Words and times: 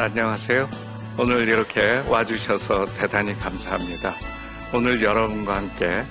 안녕하세요. 0.00 0.66
오늘 1.18 1.46
이렇게 1.46 1.98
와주셔서 2.08 2.86
대단히 2.98 3.38
감사합니다. 3.38 4.14
오늘 4.72 5.02
여러분과 5.02 5.56
함께 5.56 6.02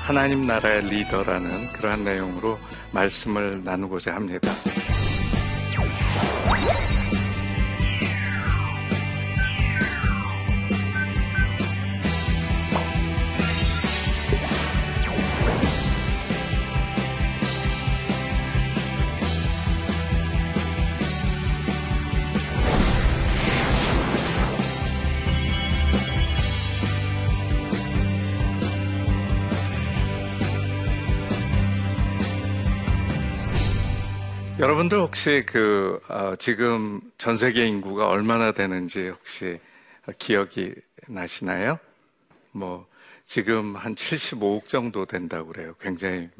하나님 0.00 0.46
나라의 0.46 0.84
리더라는 0.84 1.72
그러한 1.72 2.04
내용으로 2.04 2.56
말씀을 2.92 3.64
나누고자 3.64 4.14
합니다. 4.14 4.48
여러분들 34.72 35.00
혹시 35.00 35.44
그 35.46 36.00
어, 36.08 36.34
지금 36.36 36.98
전 37.18 37.36
세계 37.36 37.66
인구가 37.66 38.08
얼마나 38.08 38.52
되는지 38.52 39.08
혹시 39.08 39.60
기억이 40.16 40.74
나시나요? 41.08 41.78
뭐 42.52 42.86
지금 43.26 43.76
한 43.76 43.94
75억 43.94 44.68
정도 44.68 45.04
된다고 45.04 45.48
그래요. 45.48 45.74
굉장히 45.78 46.30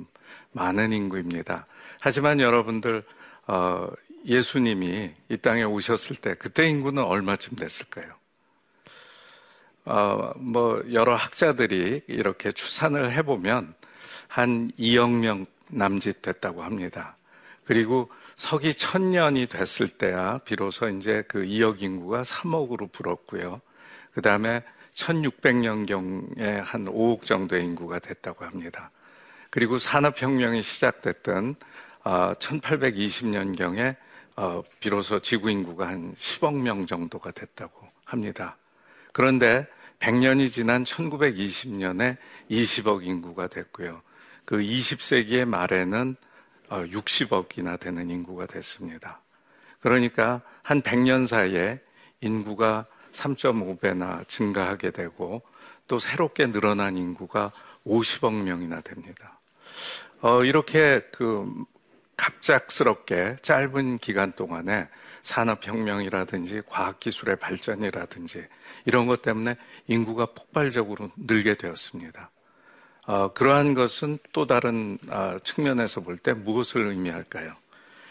많은 0.52 0.94
인구입니다. 0.94 1.66
하지만 2.00 2.40
여러분들 2.40 3.04
어, 3.48 3.90
예수님이 4.24 5.10
이 5.28 5.36
땅에 5.36 5.64
오셨을 5.64 6.16
때 6.16 6.34
그때 6.34 6.66
인구는 6.66 7.02
얼마쯤 7.02 7.56
됐을까요? 7.56 8.14
어, 9.84 10.32
뭐 10.36 10.82
여러 10.90 11.16
학자들이 11.16 12.04
이렇게 12.06 12.50
추산을 12.50 13.12
해보면 13.12 13.74
한 14.26 14.70
2억 14.78 15.20
명 15.20 15.44
남짓 15.68 16.22
됐다고 16.22 16.62
합니다. 16.62 17.18
그리고 17.64 18.10
서기 18.42 18.74
천년이 18.74 19.46
됐을 19.46 19.86
때야 19.86 20.38
비로소 20.38 20.88
이제 20.88 21.22
그 21.28 21.44
2억 21.44 21.80
인구가 21.80 22.22
3억으로 22.22 22.90
불었고요. 22.90 23.60
그 24.12 24.20
다음에 24.20 24.64
1600년경에 24.96 26.46
한 26.64 26.86
5억 26.86 27.24
정도의 27.24 27.62
인구가 27.64 28.00
됐다고 28.00 28.44
합니다. 28.44 28.90
그리고 29.48 29.78
산업혁명이 29.78 30.60
시작됐던 30.60 31.54
1820년경에 32.02 33.94
어, 34.34 34.44
어, 34.44 34.62
비로소 34.80 35.20
지구 35.20 35.48
인구가 35.48 35.86
한 35.86 36.12
10억 36.16 36.60
명 36.60 36.84
정도가 36.84 37.30
됐다고 37.30 37.88
합니다. 38.04 38.56
그런데 39.12 39.68
100년이 40.00 40.50
지난 40.50 40.82
1920년에 40.82 42.16
20억 42.50 43.06
인구가 43.06 43.46
됐고요. 43.46 44.02
그 44.44 44.56
20세기의 44.56 45.44
말에는 45.44 46.16
60억이나 46.80 47.74
어, 47.74 47.76
되는 47.76 48.10
인구가 48.10 48.46
됐습니다. 48.46 49.20
그러니까 49.80 50.40
한 50.62 50.80
100년 50.82 51.26
사이에 51.26 51.80
인구가 52.20 52.86
3.5배나 53.12 54.26
증가하게 54.28 54.90
되고 54.90 55.42
또 55.86 55.98
새롭게 55.98 56.50
늘어난 56.50 56.96
인구가 56.96 57.52
50억 57.86 58.32
명이나 58.42 58.80
됩니다. 58.80 59.38
어, 60.20 60.44
이렇게 60.44 61.00
그 61.12 61.64
갑작스럽게 62.16 63.36
짧은 63.42 63.98
기간 63.98 64.32
동안에 64.32 64.88
산업혁명이라든지 65.22 66.62
과학기술의 66.66 67.36
발전이라든지 67.36 68.46
이런 68.84 69.06
것 69.06 69.22
때문에 69.22 69.56
인구가 69.86 70.26
폭발적으로 70.26 71.10
늘게 71.16 71.56
되었습니다. 71.56 72.30
어, 73.12 73.30
그러한 73.34 73.74
것은 73.74 74.18
또 74.32 74.46
다른 74.46 74.96
어, 75.10 75.36
측면에서 75.44 76.00
볼 76.00 76.16
때 76.16 76.32
무엇을 76.32 76.86
의미할까요? 76.86 77.54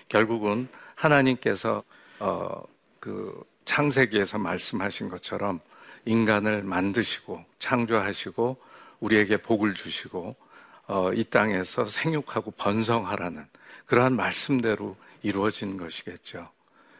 결국은 0.09 0.67
하나님께서 0.93 1.81
어, 2.19 2.63
그 2.99 3.43
창세기에서 3.65 4.37
말씀하신 4.37 5.09
것처럼 5.09 5.59
인간을 6.05 6.61
만드시고 6.61 7.43
창조하시고 7.57 8.57
우리에게 8.99 9.37
복을 9.37 9.73
주시고 9.73 10.35
어, 10.85 11.13
이 11.13 11.23
땅에서 11.23 11.85
생육하고 11.85 12.51
번성하라는 12.51 13.47
그러한 13.87 14.15
말씀대로 14.15 14.95
이루어진 15.23 15.77
것이겠죠. 15.77 16.47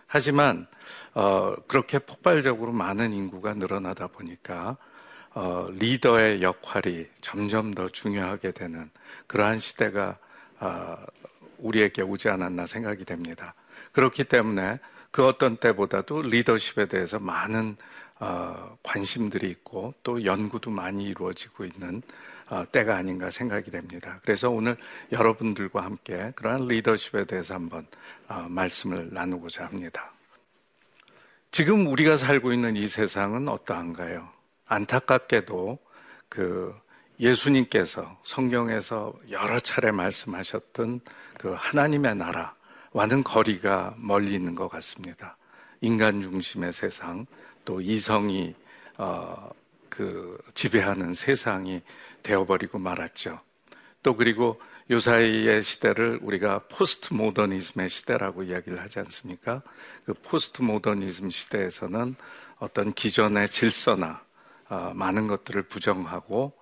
하지만 0.07 0.65
어, 1.13 1.53
그렇게 1.67 1.99
폭발적으로 1.99 2.71
많은 2.71 3.13
인구가 3.13 3.53
늘어나다 3.53 4.07
보니까 4.07 4.77
어, 5.33 5.65
리더의 5.69 6.41
역할이 6.41 7.07
점점 7.21 7.73
더 7.73 7.87
중요하게 7.89 8.51
되는 8.51 8.89
그러한 9.27 9.59
시대가 9.59 10.17
어, 10.59 10.97
우리에게 11.57 12.01
오지 12.01 12.29
않았나 12.29 12.65
생각이 12.65 13.05
됩니다. 13.05 13.53
그렇기 13.93 14.25
때문에 14.25 14.79
그 15.11 15.25
어떤 15.25 15.57
때보다도 15.57 16.23
리더십에 16.23 16.87
대해서 16.87 17.19
많은 17.19 17.77
어, 18.19 18.77
관심들이 18.83 19.49
있고 19.49 19.93
또 20.03 20.23
연구도 20.23 20.69
많이 20.69 21.05
이루어지고 21.05 21.65
있는 21.65 22.01
어, 22.49 22.63
때가 22.71 22.97
아닌가 22.97 23.29
생각이 23.29 23.71
됩니다. 23.71 24.19
그래서 24.21 24.49
오늘 24.49 24.77
여러분들과 25.11 25.83
함께 25.83 26.31
그러한 26.35 26.67
리더십에 26.67 27.25
대해서 27.25 27.55
한번 27.55 27.87
어, 28.27 28.45
말씀을 28.49 29.09
나누고자 29.11 29.65
합니다. 29.65 30.11
지금 31.51 31.87
우리가 31.87 32.15
살고 32.15 32.53
있는 32.53 32.75
이 32.75 32.87
세상은 32.87 33.47
어떠한가요? 33.47 34.40
안타깝게도 34.71 35.79
그 36.29 36.73
예수님께서 37.19 38.17
성경에서 38.23 39.13
여러 39.29 39.59
차례 39.59 39.91
말씀하셨던 39.91 41.01
그 41.37 41.53
하나님의 41.57 42.15
나라와는 42.15 43.23
거리가 43.25 43.95
멀리 43.97 44.33
있는 44.33 44.55
것 44.55 44.69
같습니다. 44.69 45.35
인간 45.81 46.21
중심의 46.21 46.71
세상, 46.71 47.25
또 47.65 47.81
이성이 47.81 48.55
어, 48.97 49.49
그 49.89 50.37
지배하는 50.53 51.15
세상이 51.15 51.81
되어버리고 52.23 52.79
말았죠. 52.79 53.41
또 54.03 54.15
그리고 54.15 54.61
요 54.89 54.99
사이의 54.99 55.63
시대를 55.63 56.19
우리가 56.21 56.59
포스트 56.69 57.13
모더니즘의 57.13 57.89
시대라고 57.89 58.43
이야기를 58.43 58.79
하지 58.79 58.99
않습니까? 58.99 59.61
그 60.05 60.13
포스트 60.13 60.61
모더니즘 60.61 61.29
시대에서는 61.29 62.15
어떤 62.59 62.93
기존의 62.93 63.49
질서나 63.49 64.21
어, 64.71 64.93
많은 64.95 65.27
것들을 65.27 65.63
부정하고 65.63 66.53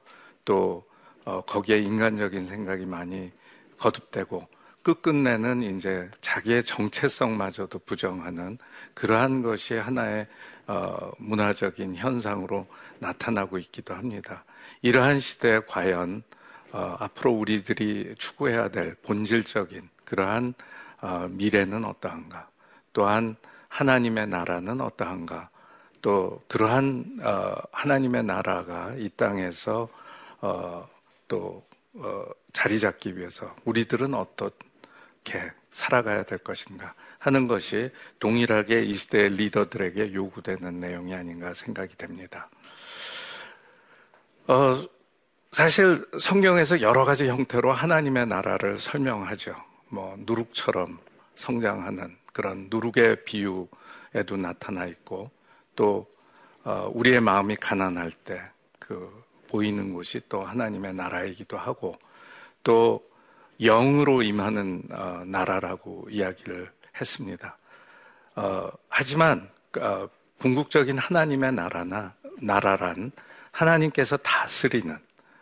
또 0.43 0.83
어, 1.25 1.41
거기에 1.41 1.77
인간적인 1.77 2.47
생각이 2.47 2.87
많이 2.87 3.31
거듭되고 3.77 4.47
끝끝내는 4.81 5.61
이제 5.61 6.09
자기의 6.19 6.63
정체성마저도 6.63 7.77
부정하는 7.79 8.57
그러한 8.95 9.43
것이 9.43 9.75
하나의 9.75 10.25
어, 10.65 11.11
문화적인 11.19 11.97
현상으로 11.97 12.65
나타나고 12.97 13.59
있기도 13.59 13.93
합니다. 13.93 14.43
이러한 14.81 15.19
시대에 15.19 15.59
과연 15.67 16.23
앞으로 16.71 17.31
우리들이 17.33 18.15
추구해야 18.17 18.69
될 18.69 18.95
본질적인 19.01 19.89
그러한 20.05 20.53
미래는 21.29 21.83
어떠한가? 21.83 22.47
또한 22.93 23.35
하나님의 23.67 24.27
나라는 24.27 24.79
어떠한가? 24.79 25.49
또 26.01 26.41
그러한 26.47 27.19
어, 27.23 27.55
하나님의 27.71 28.23
나라가 28.23 28.93
이 28.97 29.09
땅에서 29.09 29.87
어, 30.41 30.87
또 31.27 31.63
어, 31.95 32.25
자리 32.53 32.79
잡기 32.79 33.17
위해서 33.17 33.55
우리들은 33.65 34.13
어떻게 34.13 35.51
살아가야 35.71 36.23
될 36.23 36.39
것인가 36.39 36.93
하는 37.19 37.47
것이 37.47 37.91
동일하게 38.19 38.83
이 38.83 38.93
시대의 38.93 39.29
리더들에게 39.29 40.13
요구되는 40.13 40.79
내용이 40.79 41.13
아닌가 41.13 41.53
생각이 41.53 41.95
됩니다. 41.97 42.49
어, 44.47 44.81
사실 45.51 46.05
성경에서 46.19 46.81
여러 46.81 47.05
가지 47.05 47.27
형태로 47.27 47.71
하나님의 47.71 48.27
나라를 48.27 48.77
설명하죠. 48.77 49.55
뭐 49.89 50.15
누룩처럼 50.19 50.99
성장하는 51.35 52.15
그런 52.33 52.67
누룩의 52.69 53.25
비유에도 53.25 54.37
나타나 54.37 54.85
있고 54.85 55.31
또 55.79 56.05
어, 56.65 56.91
우리의 56.93 57.21
마음이 57.21 57.55
가난할 57.55 58.11
때 58.11 58.41
그 58.89 59.23
보이는 59.47 59.93
곳이 59.93 60.19
또 60.27 60.41
하나님의 60.41 60.95
나라이기도 60.95 61.59
하고 61.59 61.95
또 62.63 63.07
영으로 63.61 64.23
임하는 64.23 64.81
어, 64.91 65.23
나라라고 65.27 66.07
이야기를 66.09 66.71
했습니다. 66.99 67.55
어, 68.35 68.67
하지만 68.89 69.47
궁극적인 70.39 70.97
하나님의 70.97 71.53
나라나 71.53 72.15
나라란 72.41 73.11
하나님께서 73.51 74.17
다스리는 74.17 74.97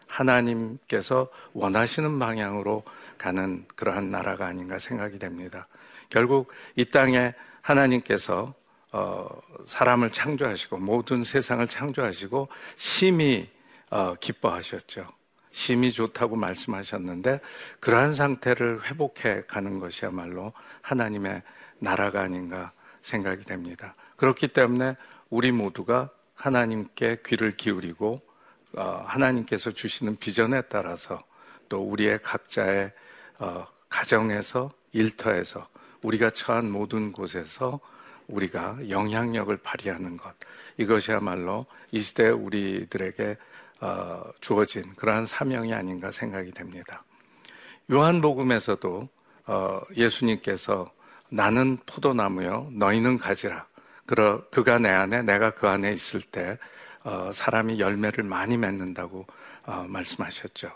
하나님께서 0.08 1.30
원하시는 1.54 2.20
방향으로 2.20 2.84
가는 3.18 3.66
그러한 3.78 4.12
나라가 4.12 4.48
아닌가 4.48 4.78
생각이 4.78 5.20
됩니다. 5.20 5.68
결국 6.10 6.52
이 6.76 6.84
땅에 6.84 7.34
하나님께서 7.62 8.54
어, 8.92 9.28
사람을 9.66 10.12
창조하시고 10.12 10.78
모든 10.78 11.24
세상을 11.24 11.68
창조하시고 11.68 12.48
심히 12.76 13.50
어, 13.90 14.16
기뻐하셨죠. 14.16 15.08
심히 15.52 15.92
좋다고 15.92 16.36
말씀하셨는데 16.36 17.42
그러한 17.80 18.14
상태를 18.14 18.86
회복해 18.86 19.44
가는 19.48 19.80
것이야말로 19.80 20.54
하나님의 20.82 21.42
나라가 21.80 22.22
아닌가 22.22 22.72
생각이 23.02 23.44
됩니다. 23.44 23.96
그렇기 24.18 24.50
때문에 24.50 24.96
우리 25.30 25.52
모두가 25.52 26.10
하나님께 26.36 27.22
귀를 27.26 27.58
기울이고 27.58 28.22
어, 28.78 29.04
하나님께서 29.08 29.72
주시는 29.72 30.18
비전에 30.18 30.62
따라서 30.64 31.20
또 31.70 31.82
우리의 31.82 32.22
각자의 32.22 32.92
어, 33.40 33.66
가정에서 33.90 34.70
일터에서 34.92 35.68
우리가 36.04 36.30
처한 36.32 36.70
모든 36.70 37.12
곳에서 37.12 37.80
우리가 38.28 38.78
영향력을 38.90 39.56
발휘하는 39.58 40.18
것 40.18 40.34
이것이야말로 40.78 41.66
이 41.92 42.00
시대 42.00 42.30
우리들에게 42.30 43.38
어, 43.82 44.24
주어진 44.42 44.96
그러한 44.96 45.26
사명이 45.26 45.74
아닌가 45.74 46.12
생각이 46.12 46.52
됩니다. 46.52 47.04
요한복음에서도 47.92 49.08
예수님께서 49.96 50.92
나는 51.30 51.78
포도나무요 51.86 52.70
너희는 52.74 53.18
가지라 53.18 53.66
그러 54.06 54.44
그가 54.50 54.80
내 54.80 54.90
안에 54.90 55.22
내가 55.22 55.52
그 55.52 55.68
안에 55.68 55.92
있을 55.94 56.22
때 56.22 56.58
어, 57.04 57.32
사람이 57.34 57.80
열매를 57.80 58.24
많이 58.24 58.58
맺는다고 58.58 59.26
어, 59.66 59.86
말씀하셨죠. 59.88 60.72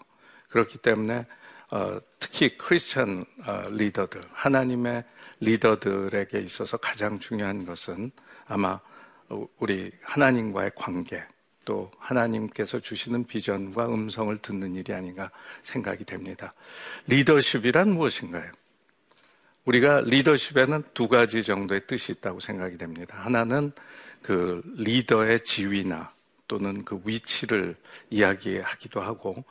그렇기 0.50 0.78
때문에 0.78 1.26
어, 1.72 1.98
특히 2.20 2.58
크리스천 2.58 3.26
어, 3.46 3.64
리더들 3.70 4.22
하나님의 4.34 5.04
리더들에게 5.42 6.40
있어서 6.40 6.78
가장 6.78 7.20
중요한 7.20 7.66
것은 7.66 8.12
아마 8.48 8.80
우리 9.60 9.92
하나님과의 10.02 10.72
관계 10.76 11.24
또 11.66 11.92
하나님께서 12.00 12.80
주시는 12.80 13.26
비전과 13.26 13.86
음성을 13.88 14.36
듣는 14.38 14.76
일이 14.76 14.94
아닌가 14.94 15.30
생각이 15.64 16.06
됩니다. 16.06 16.54
리더십이란 17.08 17.92
무엇인가요? 17.92 18.52
우리가 19.66 20.02
리더십에는 20.02 20.84
두 20.94 21.08
가지 21.08 21.44
정도의 21.44 21.86
뜻이 21.86 22.14
있다고 22.14 22.40
생각이 22.40 22.78
됩니다. 22.78 23.18
하나는 23.20 23.72
그 24.24 24.62
리더의 24.78 25.44
지위나 25.44 26.12
또는 26.48 26.84
그 26.84 27.00
위치를 27.06 27.76
이야기하기도 28.10 29.00
하고 29.02 29.44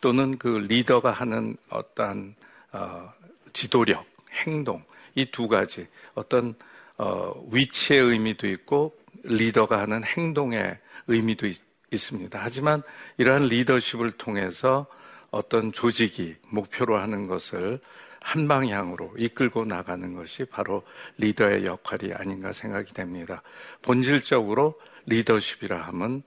또는 0.00 0.36
그 0.38 0.48
리더가 0.48 1.10
하는 1.10 1.56
어떠한 1.70 2.34
어, 2.72 3.12
지도력, 3.52 4.04
행동 4.44 4.84
이 5.14 5.26
두 5.30 5.48
가지 5.48 5.86
어떤 6.14 6.54
어, 6.96 7.32
위치의 7.50 8.00
의미도 8.00 8.48
있고 8.48 8.96
리더가 9.24 9.80
하는 9.80 10.04
행동의 10.04 10.78
의미도 11.08 11.46
있, 11.46 11.60
있습니다. 11.92 12.38
하지만 12.40 12.82
이러한 13.18 13.44
리더십을 13.46 14.12
통해서 14.12 14.86
어떤 15.30 15.72
조직이 15.72 16.36
목표로 16.48 16.96
하는 16.96 17.26
것을 17.26 17.80
한 18.20 18.48
방향으로 18.48 19.14
이끌고 19.18 19.64
나가는 19.64 20.14
것이 20.14 20.44
바로 20.44 20.82
리더의 21.18 21.66
역할이 21.66 22.12
아닌가 22.14 22.52
생각이 22.52 22.94
됩니다. 22.94 23.42
본질적으로 23.82 24.80
리더십이라 25.06 25.78
하면 25.88 26.22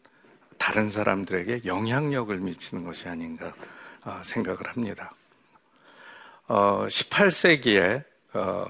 다른 0.58 0.90
사람들에게 0.90 1.62
영향력을 1.66 2.38
미치는 2.38 2.84
것이 2.84 3.08
아닌가 3.08 3.54
아, 4.04 4.22
생각을 4.24 4.68
합니다. 4.68 5.12
18세기에 6.48 8.04
어, 8.38 8.42
어, 8.42 8.68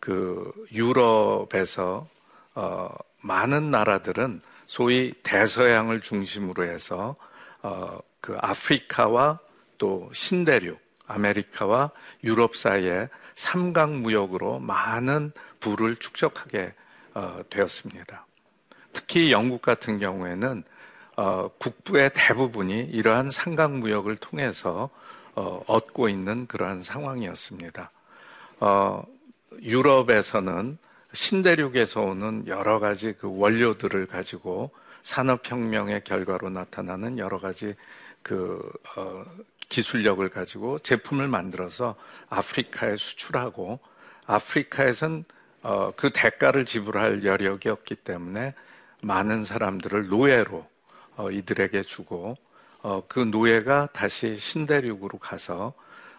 그 0.00 0.52
유럽에서 0.72 2.08
어, 2.54 2.94
많은 3.22 3.70
나라들은 3.70 4.42
소위 4.66 5.14
대서양을 5.22 6.00
중심으로 6.00 6.64
해서 6.64 7.16
그 8.20 8.36
아프리카와 8.40 9.38
또 9.78 10.10
신대륙 10.12 10.78
아메리카와 11.06 11.90
유럽 12.22 12.56
사이에 12.56 13.08
삼각 13.34 13.92
무역으로 13.92 14.58
많은 14.58 15.32
부를 15.60 15.96
축적하게 15.96 16.74
어, 17.14 17.40
되었습니다. 17.50 18.26
특히 18.92 19.32
영국 19.32 19.62
같은 19.62 19.98
경우에는 19.98 20.64
어, 21.16 21.48
국부의 21.58 22.10
대부분이 22.14 22.80
이러한 22.80 23.30
삼각 23.30 23.72
무역을 23.72 24.16
통해서 24.16 24.90
어, 25.34 25.62
얻고 25.66 26.08
있는 26.08 26.46
그러한 26.46 26.82
상황이었습니다. 26.82 27.90
어, 28.60 29.04
유럽에서는 29.62 30.78
신대륙에서 31.12 32.00
오는 32.02 32.46
여러 32.46 32.78
가지 32.78 33.12
그 33.12 33.30
원료들을 33.38 34.06
가지고 34.06 34.70
산업혁명의 35.04 36.02
결과로 36.04 36.50
나타나는 36.50 37.18
여러 37.18 37.38
가지 37.38 37.74
그 38.22 38.60
어, 38.96 39.24
기술력을 39.68 40.26
가지고 40.28 40.78
제품을 40.80 41.28
만들어서 41.28 41.94
아프리카에 42.30 42.96
수출하고 42.96 43.78
아프리카에선 44.26 45.24
어, 45.62 45.90
그 45.96 46.10
대가를 46.12 46.64
지불할 46.64 47.24
여력이 47.24 47.68
없기 47.68 47.96
때문에 47.96 48.54
많은 49.02 49.44
사람들을 49.44 50.08
노예로 50.08 50.66
어, 51.16 51.30
이들에게 51.30 51.82
주고 51.82 52.36
어, 52.82 53.02
그 53.08 53.20
노예가 53.20 53.88
다시 53.92 54.36
신대륙으로 54.36 55.18
가서 55.18 55.72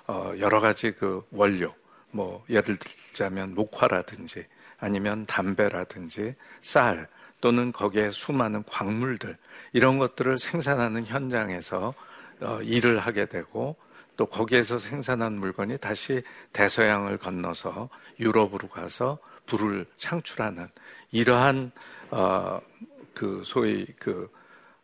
어, 0.08 0.34
여러 0.40 0.60
가지 0.60 0.92
그 0.92 1.26
원료 1.32 1.74
뭐 2.16 2.46
예를 2.50 2.78
들자면 2.78 3.54
목화라든지 3.56 4.46
아니면 4.80 5.26
담배라든지 5.26 6.34
쌀 6.62 7.08
또는 7.42 7.74
거기에 7.74 8.10
수많은 8.10 8.64
광물들 8.64 9.38
이런 9.74 10.00
것들을 10.00 10.38
생산하는 10.38 11.06
현장에서 11.06 11.94
어, 12.40 12.60
일을 12.62 13.00
하게 13.00 13.26
되고 13.26 13.76
또 14.16 14.26
거기에서 14.26 14.80
생산한 14.80 15.34
물건이 15.34 15.78
다시 15.78 16.24
대서양을 16.54 17.18
건너서 17.18 17.90
유럽으로 18.20 18.70
가서 18.70 19.18
부를 19.46 19.86
창출하는 19.98 20.68
이러한 21.12 21.72
어, 22.12 22.62
그 23.14 23.42
소위 23.44 23.86
그 24.00 24.32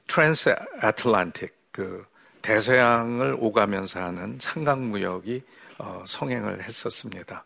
Transatlantic 0.08 1.56
그 1.72 2.06
대서양을 2.42 3.38
오가면서 3.40 4.02
하는 4.02 4.38
삼각무역이 4.42 5.42
어, 5.42 5.61
성행을 6.06 6.64
했었습니다. 6.64 7.44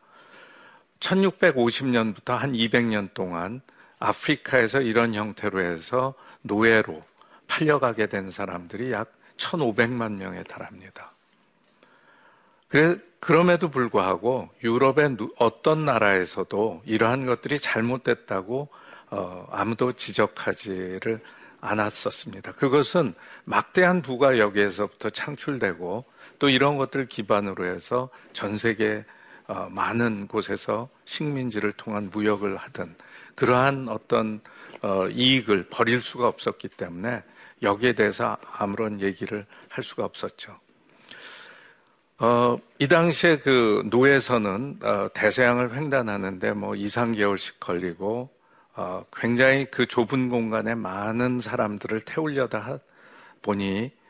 1650년부터 0.99 2.33
한 2.33 2.53
200년 2.53 3.13
동안 3.13 3.61
아프리카에서 3.99 4.81
이런 4.81 5.13
형태로 5.13 5.61
해서 5.61 6.13
노예로 6.41 7.01
팔려가게 7.47 8.07
된 8.07 8.31
사람들이 8.31 8.91
약 8.91 9.11
1,500만 9.37 10.13
명에 10.13 10.43
달합니다. 10.43 11.11
그래, 12.67 12.97
그럼에도 13.19 13.69
불구하고 13.69 14.49
유럽의 14.63 15.17
어떤 15.37 15.85
나라에서도 15.85 16.83
이러한 16.85 17.25
것들이 17.25 17.59
잘못됐다고 17.59 18.69
어, 19.11 19.47
아무도 19.51 19.93
지적하지를 19.93 21.21
않았었습니다. 21.61 22.51
그것은 22.53 23.13
막대한 23.43 24.01
부가 24.01 24.37
여기에서부터 24.37 25.09
창출되고 25.09 26.05
또 26.39 26.49
이런 26.49 26.77
것들을 26.77 27.07
기반으로 27.07 27.65
해서 27.65 28.09
전 28.33 28.57
세계 28.57 29.03
어, 29.47 29.67
많은 29.69 30.27
곳에서 30.27 30.89
식민지를 31.05 31.73
통한 31.73 32.09
무역을 32.11 32.57
하든 32.57 32.95
그러한 33.35 33.87
어떤 33.89 34.41
어, 34.81 35.07
이익을 35.07 35.67
버릴 35.69 36.01
수가 36.01 36.27
없었기 36.27 36.69
때문에 36.69 37.21
여기에 37.61 37.93
대해서 37.93 38.37
아무런 38.51 39.01
얘기를 39.01 39.45
할 39.69 39.83
수가 39.83 40.05
없었죠. 40.05 40.57
어, 42.17 42.57
이 42.79 42.87
당시에 42.87 43.37
그 43.39 43.83
노예선은 43.89 44.79
어, 44.83 45.07
대서양을 45.13 45.75
횡단하는데 45.75 46.53
뭐 46.53 46.75
2, 46.75 46.85
3개월씩 46.85 47.55
걸리고 47.59 48.29
어, 48.75 49.05
굉장히 49.13 49.65
그 49.65 49.85
좁은 49.85 50.29
공간에 50.29 50.75
많은 50.75 51.39
사람들을 51.39 52.01
태우려다 52.01 52.79
보니 53.41 53.91
어, 53.91 54.04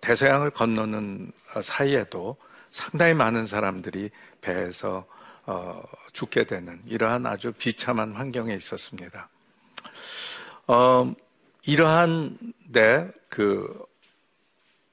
대서양을 0.00 0.50
건너는 0.50 1.32
사이에도 1.62 2.36
상당히 2.70 3.14
많은 3.14 3.46
사람들이 3.46 4.10
배에서 4.40 5.06
어, 5.46 5.82
죽게 6.12 6.44
되는 6.44 6.80
이러한 6.86 7.24
아주 7.26 7.52
비참한 7.52 8.12
환경에 8.12 8.54
있었습니다. 8.54 9.28
어, 10.66 11.14
이러한데 11.62 13.10
그 13.28 13.84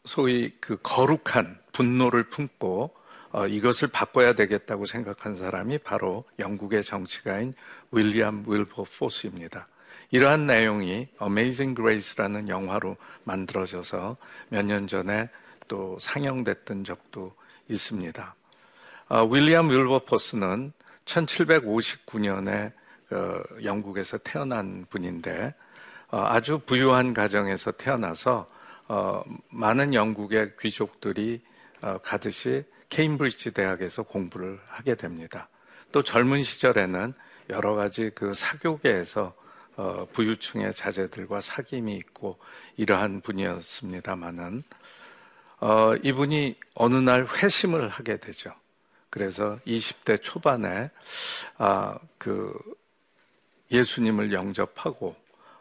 소위 0.06 0.54
그 0.60 0.78
거룩한 0.84 1.60
분노를 1.72 2.30
품고 2.30 2.96
어, 3.32 3.48
이것을 3.48 3.88
바꿔야 3.88 4.34
되겠다고 4.34 4.86
생각한 4.86 5.36
사람이 5.36 5.80
바로 5.80 6.24
영국의 6.38 6.84
정치가인 6.84 7.56
윌리엄 7.92 8.46
윌버 8.48 8.86
포스입니다. 8.98 9.68
이러한 10.14 10.46
내용이 10.46 11.08
Amazing 11.20 11.76
Grace라는 11.76 12.48
영화로 12.48 12.98
만들어져서 13.24 14.16
몇 14.50 14.64
년 14.64 14.86
전에 14.86 15.28
또 15.68 15.98
상영됐던 16.00 16.84
적도 16.84 17.34
있습니다. 17.68 18.36
어, 19.10 19.26
윌리엄 19.26 19.72
윌버포스는 19.72 20.72
1759년에 21.06 22.72
그 23.10 23.44
영국에서 23.64 24.20
태어난 24.20 24.86
분인데 24.88 25.56
어, 26.12 26.20
아주 26.28 26.60
부유한 26.60 27.16
가정에서 27.16 27.72
태어나서 27.72 28.48
어, 28.88 29.24
많은 29.50 29.96
영국의 29.96 30.58
귀족들이 30.60 31.42
어, 31.82 31.98
가듯이 32.04 32.64
케임브리지 32.90 33.50
대학에서 33.52 34.04
공부를 34.04 34.60
하게 34.68 34.94
됩니다. 34.94 35.50
또 35.92 36.04
젊은 36.04 36.44
시절에는 36.44 37.16
여러 37.50 37.74
가지 37.74 38.12
그 38.14 38.36
사교계에서 38.36 39.34
어, 39.76 40.06
부유층의 40.14 40.74
자제들과 40.74 41.40
사귐이 41.40 41.98
있고 42.00 42.38
이러한 42.78 43.22
분이었습니다마는 43.22 44.64
어, 45.60 45.96
이분이 46.04 46.56
어느 46.76 46.96
날 46.96 47.26
회심을 47.26 47.90
하게 47.90 48.18
되죠. 48.18 48.54
그래서 49.10 49.60
20대 49.66 50.22
초반에 50.22 50.90
아, 51.58 51.98
그 52.18 52.54
예수님을 53.72 54.34
영접하고 54.34 55.16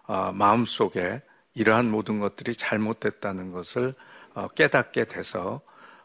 아, 0.07 0.33
마음속에 0.35 1.23
이러한 1.55 1.91
모든 1.91 2.19
것들이 2.19 2.55
잘못됐다는 2.55 3.53
것을 3.53 3.95
어, 4.35 4.49
깨닫게 4.49 5.05
돼서 5.05 5.61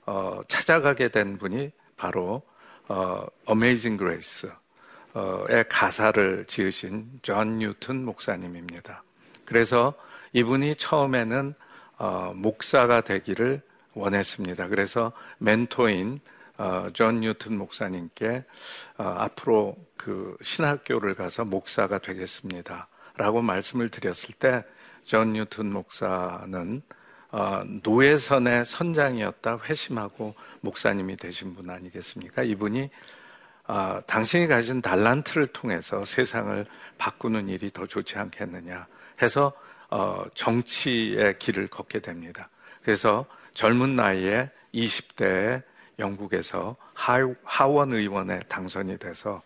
어, 0.05 0.41
찾아가게 0.47 1.09
된 1.09 1.37
분이 1.37 1.71
바로 1.95 2.43
어, 2.87 3.25
Amazing 3.49 3.97
Grace 3.97 4.49
의 5.13 5.67
가사를 5.67 6.45
지으신 6.45 7.19
존 7.21 7.59
뉴튼 7.59 8.05
목사님입니다. 8.05 9.03
그래서 9.45 9.93
이분이 10.33 10.75
처음에는 10.75 11.55
어, 11.97 12.33
목사가 12.35 13.01
되기를 13.01 13.61
원했습니다. 13.93 14.67
그래서 14.67 15.11
멘토인 15.39 16.19
어, 16.57 16.89
존 16.93 17.21
뉴튼 17.21 17.57
목사님께 17.57 18.43
어, 18.97 19.03
앞으로 19.17 19.75
그 19.95 20.37
신학교를 20.41 21.15
가서 21.15 21.45
목사가 21.45 21.97
되겠습니다. 21.97 22.87
라고 23.15 23.41
말씀을 23.41 23.89
드렸을 23.89 24.35
때 24.37 24.63
존 25.07 25.31
뉴튼 25.31 25.71
목사는 25.71 26.81
어, 27.31 27.61
노예선의 27.83 28.65
선장이었다 28.65 29.59
회심하고 29.63 30.35
목사님이 30.59 31.15
되신 31.15 31.55
분 31.55 31.69
아니겠습니까? 31.69 32.43
이분이 32.43 32.89
어, 33.67 33.99
당신이 34.07 34.47
가진 34.47 34.81
달란트를 34.81 35.47
통해서 35.47 36.05
세상을 36.05 36.65
바꾸는 36.97 37.49
일이 37.49 37.69
더 37.71 37.85
좋지 37.85 38.17
않겠느냐 38.17 38.87
해서 39.21 39.51
어, 39.89 40.23
정치의 40.33 41.37
길을 41.39 41.67
걷게 41.67 41.99
됩니다. 41.99 42.49
그래서 42.81 43.25
젊은 43.53 43.95
나이에 43.95 44.49
20대에 44.73 45.63
영국에서 45.99 46.75
하원 46.93 47.93
의원에 47.93 48.39
당선이 48.47 48.97
돼서 48.97 49.41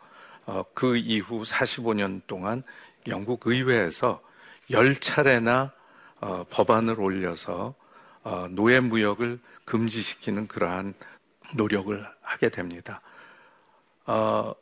어, 0.46 0.64
그 0.74 0.98
이후 0.98 1.44
45년 1.44 2.22
동안 2.28 2.64
영국 3.08 3.48
의회에서 3.48 4.22
10차례나 4.70 5.72
어, 6.20 6.46
법안을 6.50 7.00
올려서 7.00 7.74
어, 8.24 8.48
노예 8.52 8.80
무역을 8.80 9.40
금지시키는 9.66 10.48
그러한 10.48 10.94
노력을 11.56 12.06
하게 12.22 12.50
됩니다. 12.50 13.02
어, 14.06 14.54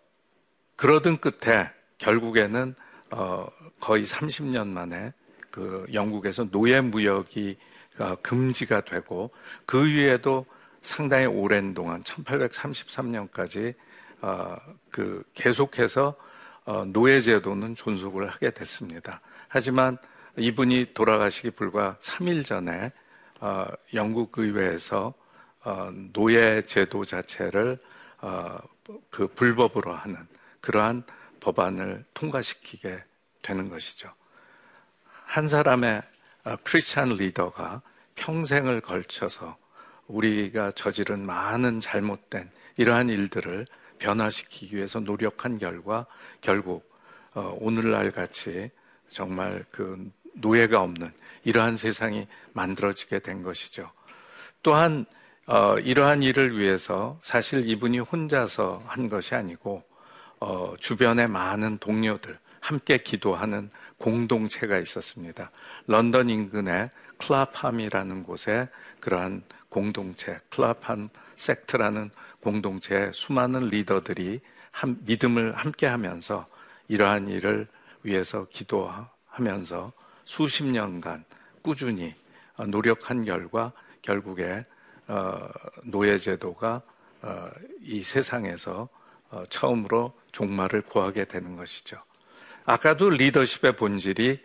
그러던 0.75 1.19
끝에 1.19 1.69
결국에는 1.97 2.75
어, 3.11 3.47
거의 3.79 4.03
30년 4.03 4.67
만에 4.67 5.13
그 5.51 5.85
영국에서 5.93 6.45
노예 6.49 6.81
무역이 6.81 7.57
어, 7.99 8.15
금지가 8.21 8.81
되고 8.81 9.31
그 9.65 9.85
위에도 9.85 10.45
상당히 10.81 11.25
오랜 11.25 11.73
동안 11.73 12.01
1833년까지 12.03 13.73
어, 14.21 14.55
그 14.89 15.23
계속해서 15.33 16.15
어, 16.65 16.85
노예 16.85 17.19
제도는 17.19 17.75
존속을 17.75 18.29
하게 18.29 18.51
됐습니다. 18.51 19.21
하지만 19.47 19.97
이분이 20.37 20.93
돌아가시기 20.93 21.51
불과 21.51 21.97
3일 22.01 22.45
전에 22.45 22.91
어, 23.39 23.65
영국 23.93 24.37
의회에서 24.37 25.13
어, 25.63 25.91
노예 26.13 26.61
제도 26.61 27.03
자체를 27.03 27.73
어, 27.73 27.98
그 29.09 29.27
불법으로 29.27 29.93
하는 29.93 30.17
그러한 30.61 31.03
법안을 31.39 32.05
통과시키게 32.13 33.03
되는 33.41 33.69
것이죠. 33.69 34.13
한 35.25 35.47
사람의 35.47 36.01
어, 36.45 36.55
크리스찬 36.63 37.09
리더가 37.09 37.81
평생을 38.15 38.81
걸쳐서 38.81 39.57
우리가 40.07 40.71
저지른 40.71 41.25
많은 41.25 41.79
잘못된 41.79 42.49
이러한 42.77 43.09
일들을 43.09 43.65
변화시키기 43.99 44.75
위해서 44.75 44.99
노력한 44.99 45.59
결과 45.59 46.05
결국 46.41 46.89
어, 47.33 47.55
오늘날 47.59 48.11
같이 48.11 48.71
정말 49.07 49.63
그 49.71 50.11
노예가 50.33 50.81
없는 50.81 51.13
이러한 51.43 51.77
세상이 51.77 52.27
만들어지게 52.53 53.19
된 53.19 53.43
것이죠. 53.43 53.91
또한 54.63 55.05
어, 55.51 55.79
이러한 55.79 56.21
일을 56.21 56.59
위해서 56.59 57.17
사실 57.23 57.67
이분이 57.67 57.97
혼자서 57.97 58.83
한 58.85 59.09
것이 59.09 59.33
아니고 59.33 59.81
어, 60.39 60.75
주변의 60.79 61.27
많은 61.27 61.79
동료들 61.79 62.37
함께 62.59 62.99
기도하는 62.99 63.71
공동체가 63.97 64.77
있었습니다. 64.77 65.49
런던 65.87 66.29
인근의 66.29 66.91
클라팜이라는 67.17 68.21
곳에 68.25 68.69
그러한 68.99 69.41
공동체, 69.69 70.39
클라팜 70.51 71.09
섹트라는 71.35 72.11
공동체의 72.41 73.11
수많은 73.11 73.69
리더들이 73.69 74.41
한, 74.69 74.99
믿음을 75.03 75.55
함께 75.55 75.87
하면서 75.87 76.45
이러한 76.89 77.27
일을 77.27 77.67
위해서 78.03 78.45
기도하면서 78.51 79.93
수십 80.25 80.63
년간 80.65 81.25
꾸준히 81.63 82.13
노력한 82.67 83.25
결과 83.25 83.71
결국에 84.03 84.45
어, 84.53 84.77
노예제도가 85.85 86.81
어, 87.21 87.49
이 87.81 88.01
세상에서 88.01 88.87
어, 89.31 89.43
처음으로 89.49 90.13
종말을 90.31 90.81
고하게 90.83 91.25
되는 91.25 91.55
것이죠. 91.55 92.01
아까도 92.65 93.09
리더십의 93.09 93.75
본질이 93.75 94.39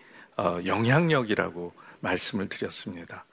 영향력이라고 0.65 1.73
말씀을 2.01 2.49
드렸습니다. 2.49 3.25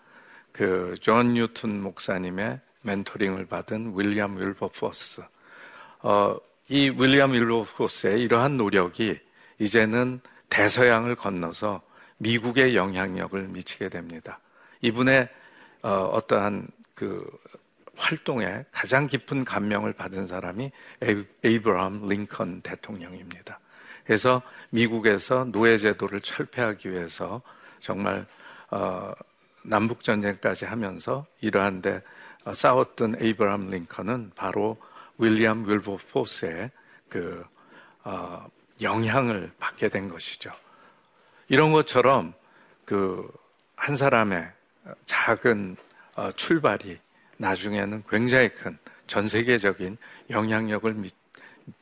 그 0.51 0.95
존 1.01 1.33
뉴튼 1.33 1.81
목사님의 1.81 2.59
멘토링을 2.81 3.45
받은 3.45 3.97
윌리엄 3.97 4.37
윌버포스. 4.37 5.21
어, 6.01 6.35
이 6.67 6.89
윌리엄 6.89 7.33
윌버포스의 7.33 8.21
이러한 8.21 8.57
노력이 8.57 9.19
이제는 9.59 10.19
대서양을 10.49 11.15
건너서 11.15 11.81
미국의 12.17 12.75
영향력을 12.75 13.41
미치게 13.47 13.89
됩니다. 13.89 14.39
이분의 14.81 15.29
어, 15.83 15.89
어떠한 16.13 16.67
그 17.01 17.27
활동에 17.95 18.63
가장 18.71 19.07
깊은 19.07 19.43
감명을 19.43 19.93
받은 19.93 20.27
사람이 20.27 20.71
에이브라함 21.43 22.07
링컨 22.07 22.61
대통령입니다. 22.61 23.59
그래서 24.05 24.43
미국에서 24.69 25.45
노예 25.45 25.77
제도를 25.79 26.21
철폐하기 26.21 26.91
위해서 26.91 27.41
정말 27.79 28.27
어, 28.69 29.11
남북 29.63 30.03
전쟁까지 30.03 30.65
하면서 30.65 31.25
이러한데 31.39 32.03
어, 32.45 32.53
싸웠던 32.53 33.15
에이브라함 33.19 33.71
링컨은 33.71 34.33
바로 34.35 34.77
윌리엄 35.17 35.67
윌버포스의 35.67 36.69
그 37.09 37.43
어, 38.03 38.47
영향을 38.79 39.51
받게 39.57 39.89
된 39.89 40.07
것이죠. 40.07 40.51
이런 41.47 41.71
것처럼 41.71 42.35
그 42.85 43.41
한 43.81 43.95
사람의 43.95 44.47
작은 45.05 45.75
어, 45.75 45.90
출발이 46.35 46.97
나중에는 47.37 48.03
굉장히 48.09 48.49
큰 48.49 48.77
전 49.11 49.27
세계적인 49.27 49.97
영향력을 50.29 50.93
미, 50.93 51.09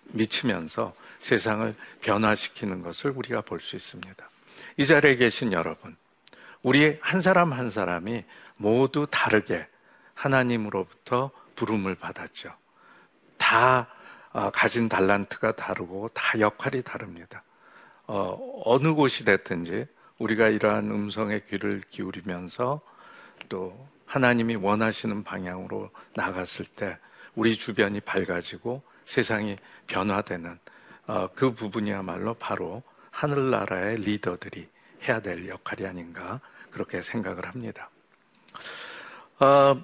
미치면서 0.05 0.95
세상을 1.19 1.75
변화시키는 2.01 2.81
것을 2.81 3.11
우리가 3.11 3.41
볼 3.41 3.59
수 3.59 3.75
있습니다. 3.75 4.29
이 4.77 4.85
자리에 4.87 5.15
계신 5.15 5.53
여러분, 5.53 5.95
우리 6.63 6.97
한 7.01 7.21
사람 7.21 7.53
한 7.53 7.69
사람이 7.69 8.25
모두 8.57 9.05
다르게 9.11 9.67
하나님으로부터 10.15 11.29
부름을 11.55 11.93
받았죠. 11.93 12.51
다 13.37 13.87
어, 14.31 14.49
가진 14.49 14.89
달란트가 14.89 15.51
다르고 15.51 16.09
다 16.15 16.39
역할이 16.39 16.81
다릅니다. 16.81 17.43
어, 18.07 18.63
어느 18.65 18.95
곳이 18.95 19.23
됐든지 19.23 19.85
우리가 20.17 20.47
이러한 20.47 20.89
음성의 20.89 21.45
귀를 21.45 21.83
기울이면서 21.91 22.81
또 23.49 23.87
하나님이 24.09 24.55
원하시는 24.55 25.23
방향으로 25.23 25.91
나갔을 26.15 26.65
때 26.65 26.97
우리 27.35 27.55
주변이 27.55 27.99
밝아지고 27.99 28.81
세상이 29.05 29.55
변화되는 29.85 30.57
어, 31.05 31.27
그 31.35 31.53
부분이야말로 31.53 32.33
바로 32.33 32.81
하늘나라의 33.11 33.97
리더들이 33.97 34.67
해야 35.03 35.21
될 35.21 35.47
역할이 35.47 35.85
아닌가 35.87 36.41
그렇게 36.71 37.03
생각을 37.03 37.45
합니다. 37.45 37.89
어, 39.39 39.79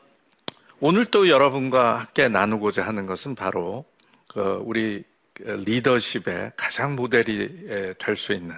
오늘 0.80 1.06
또 1.06 1.30
여러분과 1.30 2.00
함께 2.00 2.28
나누고자 2.28 2.86
하는 2.86 3.06
것은 3.06 3.36
바로 3.36 3.86
그 4.28 4.60
우리 4.66 5.04
리더십의 5.38 6.54
가장 6.58 6.96
모델이 6.96 7.96
될 8.00 8.16
수 8.18 8.34
있는 8.34 8.56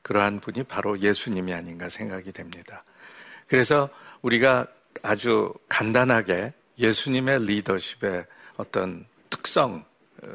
그러한 0.00 0.40
분이 0.40 0.62
바로 0.64 0.98
예수님이 0.98 1.52
아닌가 1.52 1.90
생각이 1.90 2.32
됩니다. 2.32 2.84
그래서 3.46 3.90
우리가 4.22 4.66
아주 5.02 5.52
간단하게 5.68 6.52
예수님의 6.78 7.44
리더십의 7.44 8.26
어떤 8.56 9.06
특성, 9.30 9.84
어, 10.22 10.26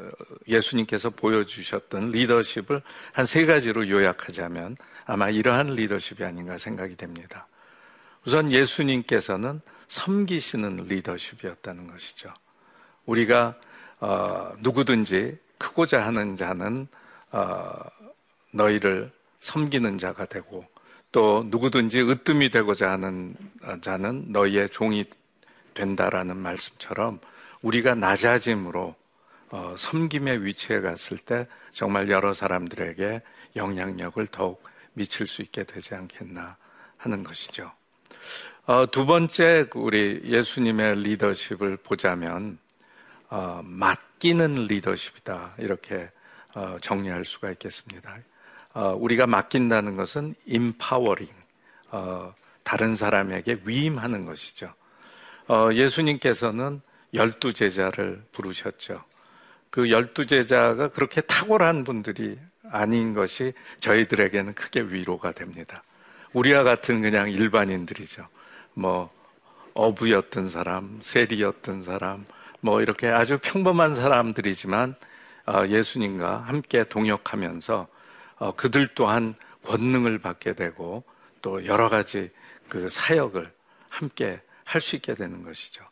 예수님께서 0.48 1.10
보여주셨던 1.10 2.10
리더십을 2.10 2.82
한 3.12 3.26
세 3.26 3.46
가지로 3.46 3.88
요약하자면 3.88 4.76
아마 5.04 5.28
이러한 5.30 5.68
리더십이 5.68 6.24
아닌가 6.24 6.58
생각이 6.58 6.96
됩니다. 6.96 7.46
우선 8.26 8.50
예수님께서는 8.50 9.60
섬기시는 9.88 10.86
리더십이었다는 10.88 11.86
것이죠. 11.86 12.32
우리가 13.04 13.54
어, 14.00 14.52
누구든지 14.58 15.38
크고자 15.58 16.04
하는 16.04 16.36
자는 16.36 16.88
어, 17.30 17.72
너희를 18.50 19.12
섬기는 19.40 19.98
자가 19.98 20.26
되고 20.26 20.66
또 21.12 21.44
누구든지 21.46 22.00
으뜸이 22.00 22.50
되고자 22.50 22.90
하는 22.90 23.34
자는 23.80 24.26
너희의 24.28 24.68
종이 24.70 25.04
된다라는 25.74 26.36
말씀처럼 26.36 27.20
우리가 27.62 27.94
낮아짐으로 27.94 28.94
어, 29.50 29.74
섬김의 29.78 30.44
위치에 30.44 30.80
갔을 30.80 31.18
때 31.18 31.46
정말 31.72 32.10
여러 32.10 32.32
사람들에게 32.32 33.22
영향력을 33.54 34.26
더욱 34.28 34.62
미칠 34.92 35.26
수 35.26 35.42
있게 35.42 35.64
되지 35.64 35.94
않겠나 35.94 36.56
하는 36.96 37.22
것이죠. 37.22 37.70
어, 38.64 38.90
두 38.90 39.06
번째 39.06 39.68
우리 39.74 40.20
예수님의 40.24 41.02
리더십을 41.02 41.76
보자면 41.78 42.58
어, 43.28 43.60
맡기는 43.64 44.66
리더십이다 44.66 45.54
이렇게 45.58 46.10
어, 46.54 46.78
정리할 46.80 47.24
수가 47.24 47.50
있겠습니다. 47.52 48.18
어, 48.76 48.94
우리가 48.94 49.26
맡긴다는 49.26 49.96
것은 49.96 50.34
empowering, 50.46 51.32
어, 51.92 52.34
다른 52.62 52.94
사람에게 52.94 53.60
위임하는 53.64 54.26
것이죠. 54.26 54.70
어, 55.48 55.70
예수님께서는 55.72 56.82
열두 57.14 57.54
제자를 57.54 58.22
부르셨죠. 58.32 59.02
그 59.70 59.90
열두 59.90 60.26
제자가 60.26 60.88
그렇게 60.88 61.22
탁월한 61.22 61.84
분들이 61.84 62.38
아닌 62.70 63.14
것이 63.14 63.54
저희들에게는 63.80 64.52
크게 64.52 64.82
위로가 64.82 65.32
됩니다. 65.32 65.82
우리와 66.34 66.62
같은 66.62 67.00
그냥 67.00 67.30
일반인들이죠. 67.30 68.28
뭐 68.74 69.10
어부였던 69.72 70.50
사람, 70.50 70.98
세리였던 71.00 71.82
사람, 71.82 72.26
뭐 72.60 72.82
이렇게 72.82 73.08
아주 73.08 73.38
평범한 73.42 73.94
사람들이지만 73.94 74.96
예수님과 75.66 76.42
함께 76.42 76.84
동역하면서 76.84 77.74
어, 77.80 77.95
그들 78.56 78.88
또한 78.94 79.34
권능을 79.64 80.18
받게 80.18 80.54
되고 80.54 81.04
또 81.42 81.64
여러 81.66 81.88
가지 81.88 82.30
그 82.68 82.88
사역을 82.88 83.52
함께 83.88 84.40
할 84.66 84.80
수 84.80 84.96
있게 84.96 85.14
되는 85.14 85.42
것이죠. 85.42 85.84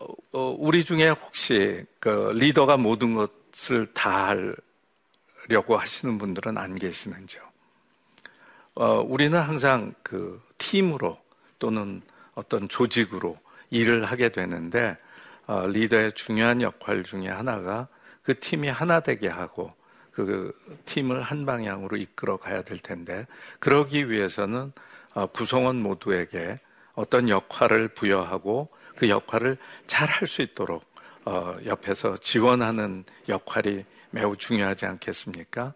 어, 0.00 0.06
어, 0.32 0.56
우리 0.58 0.84
중에 0.84 1.10
혹시 1.10 1.84
그 2.00 2.32
리더가 2.34 2.76
모든 2.78 3.14
것을 3.14 3.92
다 3.92 4.34
하려고 5.48 5.76
하시는 5.76 6.18
분들은 6.18 6.56
안 6.56 6.74
계시는지요? 6.74 7.42
어, 8.74 9.00
우리는 9.00 9.38
항상 9.38 9.94
그 10.02 10.42
팀으로 10.56 11.20
또는 11.58 12.00
어떤 12.34 12.68
조직으로 12.68 13.38
일을 13.70 14.04
하게 14.04 14.30
되는데 14.30 14.96
어, 15.46 15.66
리더의 15.66 16.12
중요한 16.12 16.62
역할 16.62 17.04
중에 17.04 17.28
하나가 17.28 17.88
그 18.22 18.38
팀이 18.38 18.68
하나 18.68 19.00
되게 19.00 19.28
하고 19.28 19.72
그 20.24 20.52
팀을 20.84 21.20
한 21.20 21.46
방향으로 21.46 21.96
이끌어 21.96 22.38
가야 22.38 22.62
될 22.62 22.78
텐데 22.78 23.26
그러기 23.60 24.10
위해서는 24.10 24.72
어, 25.14 25.26
구성원 25.26 25.76
모두에게 25.82 26.58
어떤 26.94 27.28
역할을 27.28 27.88
부여하고 27.88 28.68
그 28.96 29.08
역할을 29.08 29.56
잘 29.86 30.08
할 30.08 30.26
수 30.26 30.42
있도록 30.42 30.84
어, 31.24 31.56
옆에서 31.64 32.16
지원하는 32.16 33.04
역할이 33.28 33.84
매우 34.10 34.36
중요하지 34.36 34.86
않겠습니까? 34.86 35.74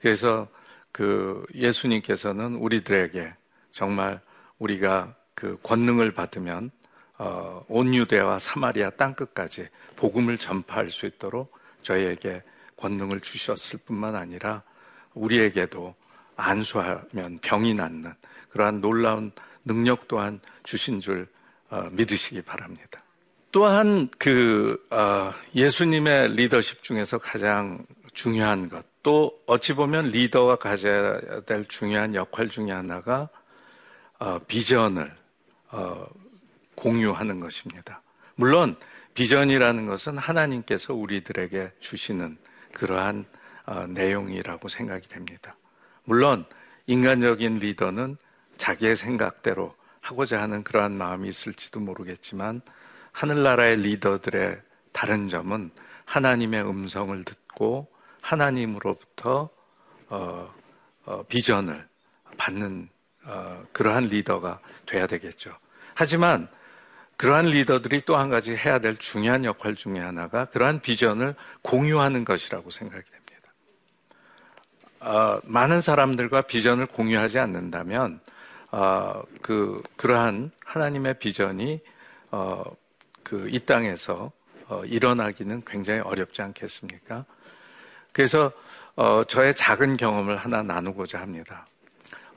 그래서 0.00 0.46
그 0.92 1.44
예수님께서는 1.54 2.56
우리들에게 2.56 3.34
정말 3.72 4.20
우리가 4.58 5.14
그 5.34 5.58
권능을 5.62 6.12
받으면 6.12 6.70
어, 7.18 7.64
온 7.68 7.94
유대와 7.94 8.38
사마리아 8.38 8.90
땅 8.90 9.14
끝까지 9.14 9.68
복음을 9.96 10.38
전파할 10.38 10.90
수 10.90 11.06
있도록 11.06 11.52
저희에게 11.82 12.42
권능을 12.82 13.20
주셨을 13.20 13.78
뿐만 13.86 14.16
아니라 14.16 14.62
우리에게도 15.14 15.94
안수하면 16.36 17.38
병이 17.40 17.74
낫는 17.74 18.12
그러한 18.50 18.80
놀라운 18.80 19.30
능력 19.64 20.08
또한 20.08 20.40
주신 20.64 21.00
줄 21.00 21.28
어, 21.70 21.88
믿으시기 21.92 22.42
바랍니다. 22.42 23.02
또한 23.52 24.08
그 24.18 24.84
어, 24.90 25.32
예수님의 25.54 26.32
리더십 26.32 26.82
중에서 26.82 27.18
가장 27.18 27.86
중요한 28.12 28.68
것, 28.68 28.84
또 29.02 29.40
어찌 29.46 29.74
보면 29.74 30.08
리더가 30.08 30.56
가져야 30.56 31.40
될 31.42 31.66
중요한 31.68 32.14
역할 32.14 32.48
중에 32.48 32.72
하나가 32.72 33.28
어, 34.18 34.38
비전을 34.40 35.16
공유하는 36.74 37.40
것입니다. 37.40 38.02
물론 38.34 38.76
비전이라는 39.14 39.86
것은 39.86 40.18
하나님께서 40.18 40.94
우리들에게 40.94 41.72
주시는 41.80 42.36
그러한 42.74 43.24
어, 43.66 43.86
내용이라고 43.86 44.68
생각이 44.68 45.08
됩니다. 45.08 45.56
물론 46.04 46.44
인간적인 46.86 47.58
리더는 47.58 48.16
자기의 48.56 48.96
생각대로 48.96 49.74
하고자 50.00 50.42
하는 50.42 50.64
그러한 50.64 50.92
마음이 50.92 51.28
있을지도 51.28 51.80
모르겠지만 51.80 52.60
하늘나라의 53.12 53.76
리더들의 53.76 54.60
다른 54.92 55.28
점은 55.28 55.70
하나님의 56.04 56.62
음성을 56.68 57.24
듣고 57.24 57.88
하나님으로부터 58.20 59.48
어, 60.08 60.54
어, 61.04 61.22
비전을 61.24 61.86
받는 62.36 62.88
어, 63.24 63.64
그러한 63.72 64.04
리더가 64.04 64.60
돼야 64.86 65.06
되겠죠. 65.06 65.56
하지만 65.94 66.48
그러한 67.22 67.44
리더들이 67.44 68.00
또 68.00 68.16
한 68.16 68.30
가지 68.30 68.52
해야 68.56 68.80
될 68.80 68.96
중요한 68.96 69.44
역할 69.44 69.76
중에 69.76 70.00
하나가 70.00 70.46
그러한 70.46 70.80
비전을 70.80 71.36
공유하는 71.62 72.24
것이라고 72.24 72.70
생각이 72.70 73.04
됩니다. 73.04 73.52
어, 74.98 75.40
많은 75.44 75.80
사람들과 75.80 76.42
비전을 76.42 76.86
공유하지 76.86 77.38
않는다면 77.38 78.18
어, 78.72 79.22
그 79.40 79.80
그러한 79.94 80.50
하나님의 80.64 81.20
비전이 81.20 81.78
어, 82.32 82.64
그 83.22 83.48
이 83.52 83.60
땅에서 83.60 84.32
어, 84.66 84.84
일어나기는 84.84 85.62
굉장히 85.64 86.00
어렵지 86.00 86.42
않겠습니까? 86.42 87.24
그래서 88.12 88.50
어, 88.96 89.22
저의 89.22 89.54
작은 89.54 89.96
경험을 89.96 90.38
하나 90.38 90.64
나누고자 90.64 91.20
합니다. 91.20 91.66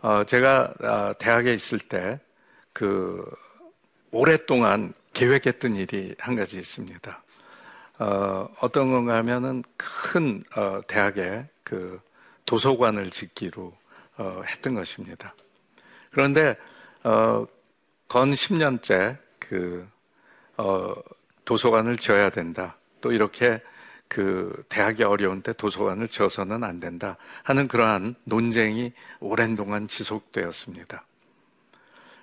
어, 0.03 0.23
제가 0.25 0.73
어, 0.79 1.13
대학에 1.17 1.55
있을 1.55 1.79
때그 1.79 3.25
오랫동안 4.15 4.93
계획했던 5.11 5.75
일이 5.75 6.15
한 6.19 6.37
가지 6.37 6.57
있습니다. 6.57 7.21
어, 7.99 8.47
어떤 8.61 8.89
건가 8.89 9.17
하면은 9.17 9.61
큰 9.75 10.41
어, 10.55 10.79
대학에 10.87 11.45
그 11.65 11.99
도서관을 12.45 13.11
짓기로 13.11 13.73
어, 14.17 14.41
했던 14.47 14.73
것입니다. 14.73 15.35
그런데 16.11 16.55
어, 17.03 17.45
건 18.07 18.31
10년째 18.31 19.17
그 19.37 19.85
어, 20.55 20.93
도서관을 21.43 21.97
지어야 21.97 22.29
된다. 22.29 22.77
또 23.01 23.11
이렇게 23.11 23.61
그 24.07 24.63
대학이 24.69 25.03
어려운데 25.03 25.51
도서관을 25.51 26.07
지어서는 26.07 26.63
안 26.63 26.79
된다 26.79 27.17
하는 27.43 27.67
그러한 27.67 28.15
논쟁이 28.23 28.93
오랜 29.19 29.57
동안 29.57 29.89
지속되었습니다. 29.89 31.03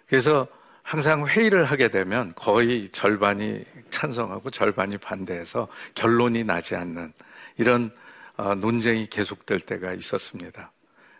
그래서 0.06 0.48
항상 0.82 1.26
회의를 1.26 1.64
하게 1.64 1.88
되면 1.88 2.32
거의 2.34 2.88
절반이 2.90 3.64
찬성하고 3.90 4.50
절반이 4.50 4.98
반대해서 4.98 5.68
결론이 5.94 6.44
나지 6.44 6.74
않는 6.74 7.12
이런 7.56 7.90
어, 8.36 8.54
논쟁이 8.54 9.08
계속될 9.08 9.60
때가 9.60 9.92
있었습니다. 9.94 10.72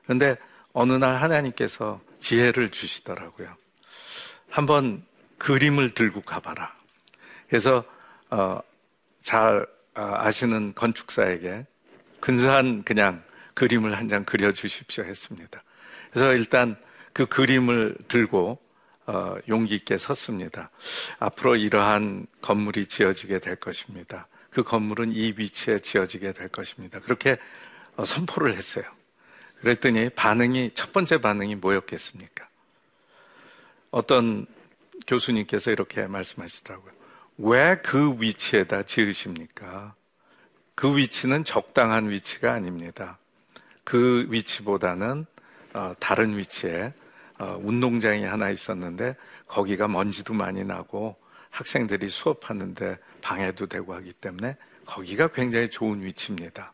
그런데 0.04 0.36
어느 0.72 0.92
날 0.94 1.16
하나님께서 1.16 2.00
지혜를 2.20 2.70
주시더라고요. 2.70 3.54
한번 4.50 5.04
그림을 5.38 5.90
들고 5.94 6.22
가봐라. 6.22 6.74
그래서 7.48 7.84
어, 8.30 8.60
잘 9.22 9.66
어, 9.94 10.14
아시는 10.16 10.74
건축사에게 10.74 11.66
근사한 12.20 12.82
그냥 12.84 13.22
그림을 13.54 13.96
한 13.96 14.08
장 14.08 14.24
그려주십시오 14.24 15.04
했습니다. 15.04 15.62
그래서 16.10 16.32
일단 16.32 16.76
그 17.12 17.26
그림을 17.26 17.96
들고 18.08 18.50
어, 18.52 18.62
용기 19.48 19.74
있게 19.74 19.98
섰습니다. 19.98 20.70
앞으로 21.18 21.56
이러한 21.56 22.26
건물이 22.40 22.86
지어지게 22.86 23.40
될 23.40 23.56
것입니다. 23.56 24.28
그 24.50 24.62
건물은 24.62 25.12
이 25.12 25.34
위치에 25.36 25.78
지어지게 25.78 26.32
될 26.32 26.48
것입니다. 26.48 27.00
그렇게 27.00 27.38
어, 27.96 28.04
선포를 28.04 28.54
했어요. 28.54 28.84
그랬더니 29.60 30.10
반응이, 30.10 30.72
첫 30.74 30.92
번째 30.92 31.20
반응이 31.20 31.56
뭐였겠습니까? 31.56 32.48
어떤 33.90 34.46
교수님께서 35.06 35.70
이렇게 35.70 36.06
말씀하시더라고요. 36.06 36.92
왜 37.38 37.76
그 37.82 38.16
위치에다 38.18 38.82
지으십니까? 38.84 39.94
그 40.74 40.96
위치는 40.96 41.44
적당한 41.44 42.10
위치가 42.10 42.52
아닙니다. 42.52 43.18
그 43.84 44.26
위치보다는 44.28 45.26
어, 45.74 45.94
다른 45.98 46.36
위치에 46.36 46.86
어, 46.86 46.92
운동장이 47.62 48.24
하나 48.24 48.50
있었는데 48.50 49.16
거기가 49.46 49.88
먼지도 49.88 50.34
많이 50.34 50.64
나고 50.64 51.16
학생들이 51.50 52.08
수업하는데 52.08 52.98
방해도 53.20 53.66
되고 53.66 53.94
하기 53.94 54.12
때문에 54.14 54.56
거기가 54.86 55.28
굉장히 55.28 55.68
좋은 55.68 56.02
위치입니다. 56.02 56.72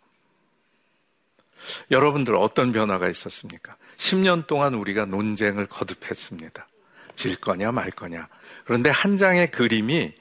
여러분들 1.90 2.36
어떤 2.36 2.72
변화가 2.72 3.08
있었습니까? 3.08 3.76
10년 3.96 4.46
동안 4.46 4.74
우리가 4.74 5.04
논쟁을 5.06 5.66
거듭했습니다. 5.66 6.68
질 7.16 7.36
거냐 7.40 7.72
말 7.72 7.90
거냐. 7.90 8.28
그런데 8.64 8.90
한 8.90 9.16
장의 9.16 9.50
그림이 9.50 10.12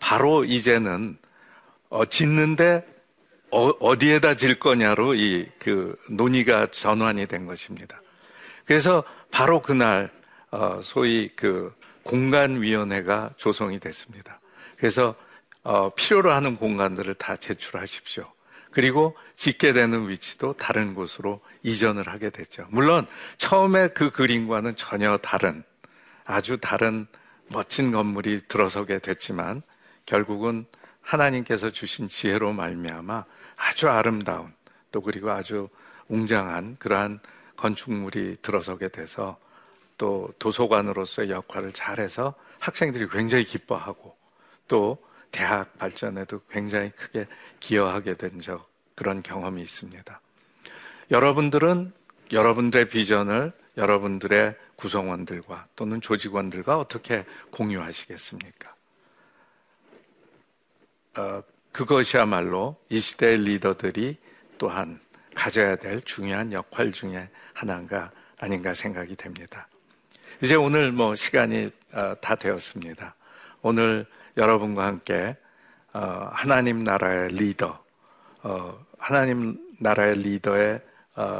바로 0.00 0.44
이제는 0.44 1.18
어, 1.90 2.06
짓는데 2.06 2.86
어, 3.50 3.98
디에다질 3.98 4.58
거냐로 4.58 5.14
이 5.14 5.46
그 5.66 5.96
논의가 6.08 6.68
전환이 6.70 7.26
된 7.26 7.44
것입니다. 7.44 8.00
그래서 8.66 9.04
바로 9.30 9.62
그날 9.62 10.10
어, 10.50 10.80
소위 10.82 11.30
그 11.34 11.74
공간위원회가 12.02 13.34
조성이 13.36 13.80
됐습니다. 13.80 14.40
그래서 14.76 15.14
어, 15.62 15.90
필요로 15.90 16.32
하는 16.32 16.56
공간들을 16.56 17.14
다 17.14 17.36
제출하십시오. 17.36 18.30
그리고 18.70 19.16
짓게 19.36 19.72
되는 19.72 20.08
위치도 20.08 20.52
다른 20.54 20.94
곳으로 20.94 21.40
이전을 21.62 22.08
하게 22.08 22.30
됐죠. 22.30 22.66
물론 22.70 23.06
처음에 23.38 23.88
그 23.88 24.10
그림과는 24.10 24.76
전혀 24.76 25.16
다른 25.16 25.64
아주 26.24 26.58
다른 26.58 27.06
멋진 27.48 27.90
건물이 27.90 28.42
들어서게 28.48 28.98
됐지만 28.98 29.62
결국은 30.04 30.66
하나님께서 31.00 31.70
주신 31.70 32.08
지혜로 32.08 32.52
말미암아 32.52 33.24
아주 33.56 33.88
아름다운 33.88 34.52
또 34.92 35.00
그리고 35.00 35.30
아주 35.30 35.68
웅장한 36.08 36.76
그러한 36.78 37.20
건축물이 37.56 38.38
들어서게 38.42 38.88
돼서 38.88 39.38
또 39.98 40.32
도서관으로서의 40.38 41.30
역할을 41.30 41.72
잘해서 41.72 42.34
학생들이 42.60 43.08
굉장히 43.08 43.44
기뻐하고 43.44 44.16
또 44.68 44.98
대학 45.30 45.76
발전에도 45.78 46.40
굉장히 46.50 46.90
크게 46.90 47.26
기여하게 47.60 48.16
된 48.16 48.40
적 48.40 48.68
그런 48.96 49.22
경험이 49.22 49.62
있습니다. 49.62 50.20
여러분들은 51.10 51.92
여러분들의 52.32 52.88
비전을 52.88 53.52
여러분들의 53.76 54.56
구성원들과 54.76 55.68
또는 55.76 56.00
조직원들과 56.00 56.78
어떻게 56.78 57.24
공유하시겠습니까? 57.50 58.74
어, 61.18 61.42
그것이야말로 61.72 62.76
이 62.88 62.98
시대의 62.98 63.38
리더들이 63.38 64.16
또한 64.58 64.98
가져야 65.36 65.76
될 65.76 66.00
중요한 66.02 66.52
역할 66.52 66.90
중에 66.90 67.28
하나인가 67.52 68.10
아닌가 68.38 68.74
생각이 68.74 69.14
됩니다. 69.14 69.68
이제 70.42 70.56
오늘 70.56 70.90
뭐 70.90 71.14
시간이 71.14 71.70
어, 71.92 72.14
다 72.20 72.34
되었습니다. 72.34 73.14
오늘 73.62 74.06
여러분과 74.36 74.84
함께 74.86 75.36
어, 75.92 76.30
하나님 76.32 76.80
나라의 76.80 77.28
리더, 77.32 77.82
어, 78.42 78.78
하나님 78.98 79.58
나라의 79.78 80.16
리더의 80.18 80.80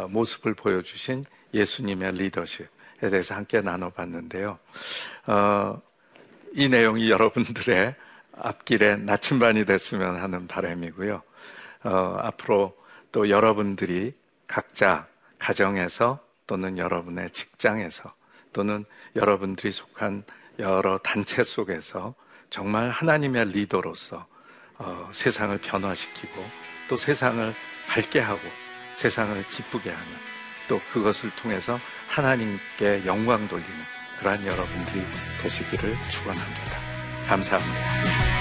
모습을 0.09 0.55
보여주신 0.55 1.25
예수님의 1.53 2.13
리더십에 2.13 3.11
대해서 3.11 3.35
함께 3.35 3.61
나눠봤는데요. 3.61 4.59
이 6.55 6.69
내용이 6.69 7.11
여러분들의 7.11 7.95
앞길에 8.39 8.97
나침반이 8.97 9.67
됐으면 9.67 10.17
하는 10.17 10.47
바람이고요. 10.47 11.23
앞으로 11.83 12.75
또 13.13 13.29
여러분들이 13.31 14.15
각자 14.47 15.07
가정에서 15.39 16.21
또는 16.47 16.79
여러분의 16.79 17.31
직장에서 17.31 18.15
또는 18.53 18.85
여러분들이 19.15 19.71
속한 19.71 20.25
여러 20.59 20.99
단체 20.99 21.43
속에서 21.43 22.15
정말 22.51 22.91
하나님의 22.91 23.47
리더로서 23.49 24.27
어, 24.79 25.09
세상을 25.13 25.59
변화시키고 25.59 26.45
또 26.89 26.97
세상을 26.97 27.55
밝게 27.89 28.21
하고 28.21 28.41
세상을 28.95 29.43
기쁘게 29.51 29.91
하는 29.91 30.13
또 30.69 30.81
그것을 30.93 31.31
통해서 31.37 31.79
하나님께 32.09 33.05
영광 33.07 33.47
돌리는 33.49 33.97
그러한 34.19 34.45
여러분들이 34.47 35.05
되시기를 35.43 35.95
축원합니다. 36.11 36.81
감사합니다. 37.29 38.36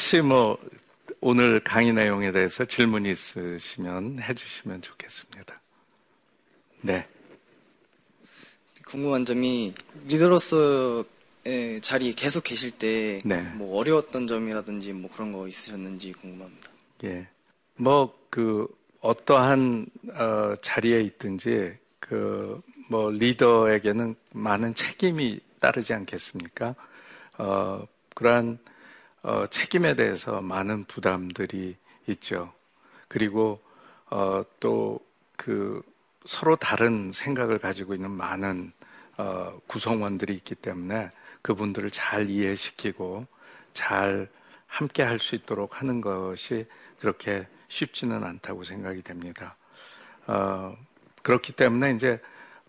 혹시 0.00 0.22
뭐 0.22 0.58
오늘 1.20 1.60
강의 1.60 1.92
내용에 1.92 2.32
대해서 2.32 2.64
질문 2.64 3.04
있으시면 3.04 4.22
해주시면 4.22 4.80
좋겠습니다. 4.80 5.60
네. 6.80 7.06
궁금한 8.86 9.26
점이 9.26 9.74
리더로서의 10.06 11.04
자리에 11.82 12.12
계속 12.16 12.44
계실 12.44 12.70
때뭐 12.70 13.20
네. 13.26 13.46
어려웠던 13.60 14.26
점이라든지 14.26 14.94
뭐 14.94 15.10
그런 15.10 15.32
거 15.32 15.46
있으셨는지 15.46 16.12
궁금합니다. 16.12 16.70
예. 17.04 17.28
뭐 17.76 18.18
그 18.30 18.66
어떠한 19.00 19.86
어, 20.14 20.54
자리에 20.62 21.02
있든지 21.02 21.76
그 22.00 22.62
뭐 22.88 23.10
리더에게는 23.10 24.16
많은 24.32 24.74
책임이 24.74 25.38
따르지 25.60 25.92
않겠습니까? 25.92 26.74
어, 27.38 27.86
그러한 28.14 28.58
어, 29.22 29.46
책임에 29.46 29.94
대해서 29.94 30.40
많은 30.40 30.84
부담들이 30.84 31.76
있죠. 32.06 32.52
그리고 33.08 33.60
어, 34.10 34.42
또그 34.60 35.82
서로 36.24 36.56
다른 36.56 37.12
생각을 37.12 37.58
가지고 37.58 37.94
있는 37.94 38.10
많은 38.10 38.72
어, 39.18 39.60
구성원들이 39.66 40.34
있기 40.34 40.54
때문에 40.54 41.10
그분들을 41.42 41.90
잘 41.90 42.30
이해시키고 42.30 43.26
잘 43.72 44.28
함께 44.66 45.02
할 45.02 45.18
수 45.18 45.34
있도록 45.34 45.80
하는 45.80 46.00
것이 46.00 46.66
그렇게 47.00 47.46
쉽지는 47.68 48.24
않다고 48.24 48.64
생각이 48.64 49.02
됩니다. 49.02 49.56
어, 50.26 50.76
그렇기 51.22 51.52
때문에 51.52 51.92
이제 51.92 52.20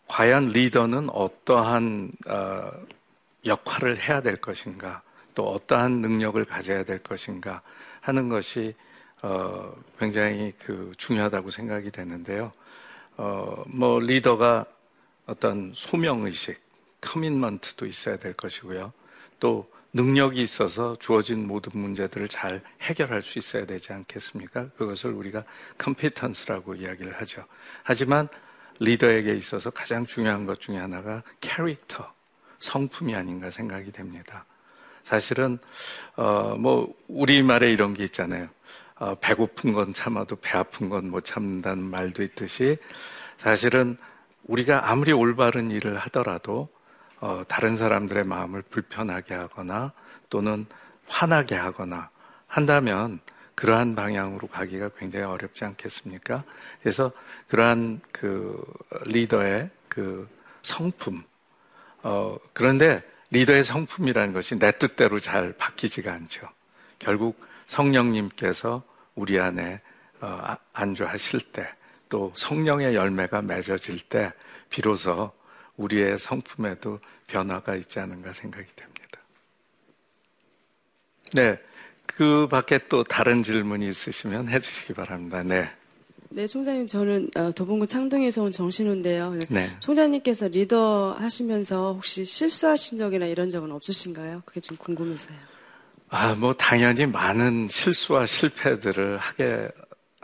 과연 0.07 0.47
리더는 0.47 1.09
어떠한 1.09 2.11
어, 2.27 2.71
역할을 3.45 4.01
해야 4.01 4.21
될 4.21 4.37
것인가 4.37 5.01
또 5.35 5.49
어떠한 5.49 6.01
능력을 6.01 6.43
가져야 6.45 6.83
될 6.83 6.99
것인가 6.99 7.61
하는 8.01 8.29
것이 8.29 8.75
어, 9.23 9.73
굉장히 9.99 10.53
그 10.57 10.91
중요하다고 10.97 11.51
생각이 11.51 11.91
되는데요. 11.91 12.51
어, 13.17 13.63
뭐 13.67 13.99
리더가 13.99 14.65
어떤 15.27 15.71
소명 15.75 16.25
의식, 16.25 16.59
커밋먼트도 17.01 17.85
있어야 17.85 18.17
될 18.17 18.33
것이고요. 18.33 18.91
또 19.39 19.69
능력이 19.93 20.41
있어서 20.41 20.95
주어진 20.99 21.47
모든 21.47 21.79
문제들을 21.79 22.29
잘 22.29 22.61
해결할 22.81 23.21
수 23.21 23.39
있어야 23.39 23.65
되지 23.65 23.91
않겠습니까? 23.93 24.69
그것을 24.69 25.11
우리가 25.11 25.43
컴피턴스라고 25.77 26.75
이야기를 26.75 27.13
하죠. 27.21 27.43
하지만 27.83 28.27
리더에게 28.79 29.35
있어서 29.35 29.69
가장 29.69 30.05
중요한 30.05 30.45
것 30.45 30.59
중에 30.59 30.77
하나가 30.77 31.21
캐릭터, 31.41 32.11
성품이 32.59 33.15
아닌가 33.15 33.51
생각이 33.51 33.91
됩니다. 33.91 34.45
사실은 35.03 35.59
어 36.15 36.55
뭐 36.57 36.93
우리 37.07 37.43
말에 37.43 37.71
이런 37.71 37.93
게 37.93 38.03
있잖아요. 38.03 38.47
어, 38.95 39.15
배고픈 39.15 39.73
건 39.73 39.93
참아도 39.93 40.35
배 40.37 40.57
아픈 40.57 40.89
건 40.89 41.05
못 41.09 41.25
참는다는 41.25 41.83
말도 41.83 42.23
있듯이 42.23 42.77
사실은 43.37 43.97
우리가 44.43 44.89
아무리 44.91 45.11
올바른 45.11 45.71
일을 45.71 45.97
하더라도 45.97 46.69
어, 47.19 47.43
다른 47.47 47.77
사람들의 47.77 48.23
마음을 48.25 48.61
불편하게 48.63 49.33
하거나 49.35 49.93
또는 50.29 50.65
화나게 51.07 51.55
하거나 51.55 52.09
한다면 52.47 53.19
그러한 53.55 53.95
방향으로 53.95 54.47
가기가 54.47 54.89
굉장히 54.97 55.25
어렵지 55.25 55.65
않겠습니까? 55.65 56.43
그래서 56.81 57.11
그러한 57.47 58.01
그 58.11 58.63
리더의 59.05 59.69
그 59.87 60.27
성품, 60.63 61.23
어, 62.03 62.37
그런데 62.53 63.03
리더의 63.31 63.63
성품이라는 63.63 64.33
것이 64.33 64.59
내 64.59 64.71
뜻대로 64.71 65.19
잘 65.19 65.53
바뀌지가 65.53 66.13
않죠. 66.13 66.47
결국 66.99 67.43
성령님께서 67.67 68.83
우리 69.15 69.39
안에 69.39 69.81
어, 70.19 70.27
아, 70.27 70.57
안주하실 70.73 71.51
때, 71.51 71.67
또 72.07 72.31
성령의 72.35 72.93
열매가 72.93 73.41
맺어질 73.41 74.01
때, 74.01 74.31
비로소 74.69 75.31
우리의 75.77 76.19
성품에도 76.19 76.99
변화가 77.27 77.75
있지 77.75 77.99
않은가 77.99 78.33
생각이 78.33 78.67
됩니다. 78.75 79.19
네. 81.33 81.57
그 82.05 82.47
밖에 82.47 82.77
또 82.89 83.03
다른 83.03 83.41
질문이 83.41 83.87
있으시면 83.87 84.49
해주시기 84.49 84.93
바랍니다. 84.93 85.41
네. 85.43 85.71
네, 86.33 86.47
총장님, 86.47 86.87
저는 86.87 87.29
어, 87.35 87.51
도봉구 87.51 87.87
창동에서 87.87 88.43
온 88.43 88.53
정신우인데요. 88.53 89.33
네. 89.49 89.69
총장님께서 89.79 90.47
리더 90.47 91.11
하시면서 91.11 91.91
혹시 91.93 92.23
실수하신 92.23 92.97
적이나 92.97 93.25
이런 93.25 93.49
적은 93.49 93.69
없으신가요? 93.73 94.43
그게 94.45 94.61
좀 94.61 94.77
궁금해서요. 94.77 95.37
아, 96.07 96.33
뭐, 96.35 96.53
당연히 96.53 97.05
많은 97.05 97.67
실수와 97.69 98.25
실패들을 98.25 99.17
하게 99.17 99.67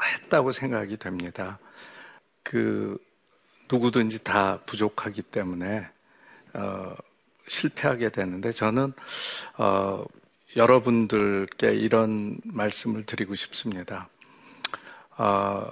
했다고 0.01 0.53
생각이 0.53 0.95
됩니다. 0.95 1.59
그, 2.41 2.97
누구든지 3.69 4.23
다 4.23 4.61
부족하기 4.65 5.23
때문에, 5.23 5.87
어, 6.53 6.95
실패하게 7.47 8.11
되는데, 8.11 8.53
저는, 8.53 8.93
어, 9.57 10.05
여러분들께 10.55 11.73
이런 11.75 12.37
말씀을 12.45 13.03
드리고 13.03 13.35
싶습니다. 13.35 14.07
어, 15.17 15.69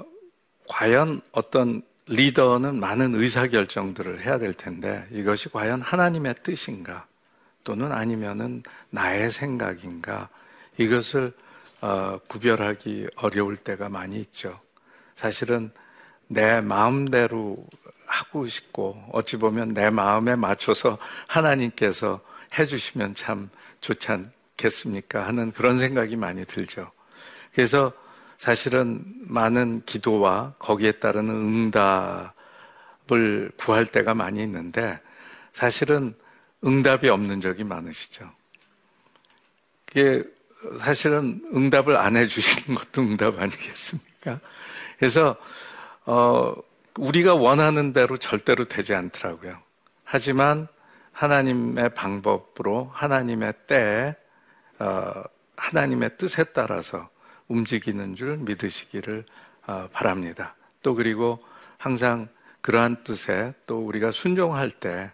과연 0.68 1.22
어떤 1.32 1.82
리더는 2.08 2.80
많은 2.80 3.16
의사결정들을 3.16 4.22
해야 4.22 4.38
될 4.38 4.54
텐데 4.54 5.06
이것이 5.12 5.50
과연 5.50 5.82
하나님의 5.82 6.36
뜻인가 6.44 7.08
또는 7.64 7.92
아니면은 7.92 8.64
나의 8.92 9.32
생각인가 9.32 10.30
이것을 10.78 11.34
어, 11.82 12.20
구별하기 12.28 13.08
어려울 13.16 13.58
때가 13.58 13.90
많이 13.90 14.18
있죠. 14.18 14.60
사실은 15.16 15.72
내 16.28 16.62
마음대로 16.62 17.66
하고 18.06 18.48
싶고 18.48 19.04
어찌 19.12 19.38
보면 19.38 19.74
내 19.74 19.90
마음에 19.90 20.36
맞춰서 20.36 20.98
하나님께서 21.28 22.22
해주시면 22.58 23.16
참 23.16 23.50
좋지 23.82 24.08
않겠습니까 24.12 25.28
하는 25.28 25.52
그런 25.52 25.80
생각이 25.80 26.16
많이 26.16 26.46
들죠. 26.46 26.92
그래서 27.54 27.94
사실은 28.38 29.04
많은 29.22 29.84
기도와 29.86 30.54
거기에 30.60 30.94
따르는 30.94 31.34
응답을 31.74 33.52
구할 33.58 33.86
때가 33.86 34.14
많이 34.14 34.44
있는데 34.44 35.00
사실은 35.54 36.14
응답이 36.64 37.10
없는 37.10 37.42
적이 37.42 37.64
많으시죠. 37.64 38.30
그게 39.86 40.24
사실은 40.80 41.42
응답을 41.54 41.96
안 41.96 42.18
해주시는 42.18 42.78
것도 42.80 43.02
응답 43.02 43.40
아니겠습니까? 43.40 44.40
그래서, 44.98 45.36
어, 46.06 46.54
우리가 46.98 47.36
원하는 47.36 47.94
대로 47.94 48.18
절대로 48.18 48.66
되지 48.66 48.94
않더라고요. 48.94 49.58
하지만 50.04 50.68
하나님의 51.12 51.94
방법으로 51.94 52.90
하나님의 52.94 53.54
때에, 53.68 54.16
어, 54.80 55.24
하나님의 55.56 56.18
뜻에 56.18 56.44
따라서 56.46 57.10
움직이는 57.48 58.16
줄 58.16 58.38
믿으시기를 58.38 59.26
어, 59.68 59.90
바랍니다. 59.92 60.56
또 60.82 60.96
그리고 60.96 61.44
항상 61.78 62.28
그러한 62.62 63.04
뜻에 63.04 63.54
또 63.66 63.80
우리가 63.80 64.12
순종할 64.12 64.72
때 64.72 65.12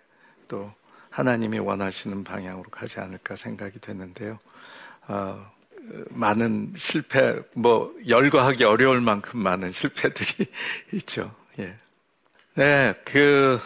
또 0.52 0.70
하나님이 1.12 1.60
원하시는 1.60 2.26
방향으로 2.26 2.70
가지 2.70 3.00
않을까 3.00 3.38
생각이 3.38 3.80
됐는데요. 3.80 4.38
어, 5.08 5.50
많은 6.10 6.74
실패, 6.76 7.39
뭐, 7.54 7.96
열거하기 8.06 8.65
어려울 8.65 9.00
만큼 9.00 9.39
많은 9.39 9.72
실패들이 9.72 10.46
있죠. 10.94 11.34
예. 11.60 11.76
네, 12.56 12.94
그, 13.06 13.62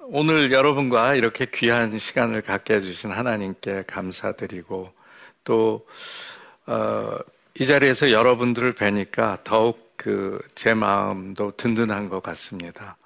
오늘 0.00 0.50
여러분과 0.50 1.14
이렇게 1.14 1.46
귀한 1.46 1.96
시간을 1.96 2.42
갖게 2.42 2.74
해주신 2.74 3.12
하나님께 3.12 3.84
감사드리고, 3.86 4.92
또, 5.44 5.86
어, 6.66 7.18
이 7.58 7.66
자리에서 7.66 8.10
여러분들을 8.10 8.74
뵈니까 8.74 9.38
더욱 9.44 9.86
그 9.96 10.38
제 10.54 10.74
마음도 10.74 11.50
든든한 11.56 12.08
것 12.08 12.22
같습니다. 12.22 12.96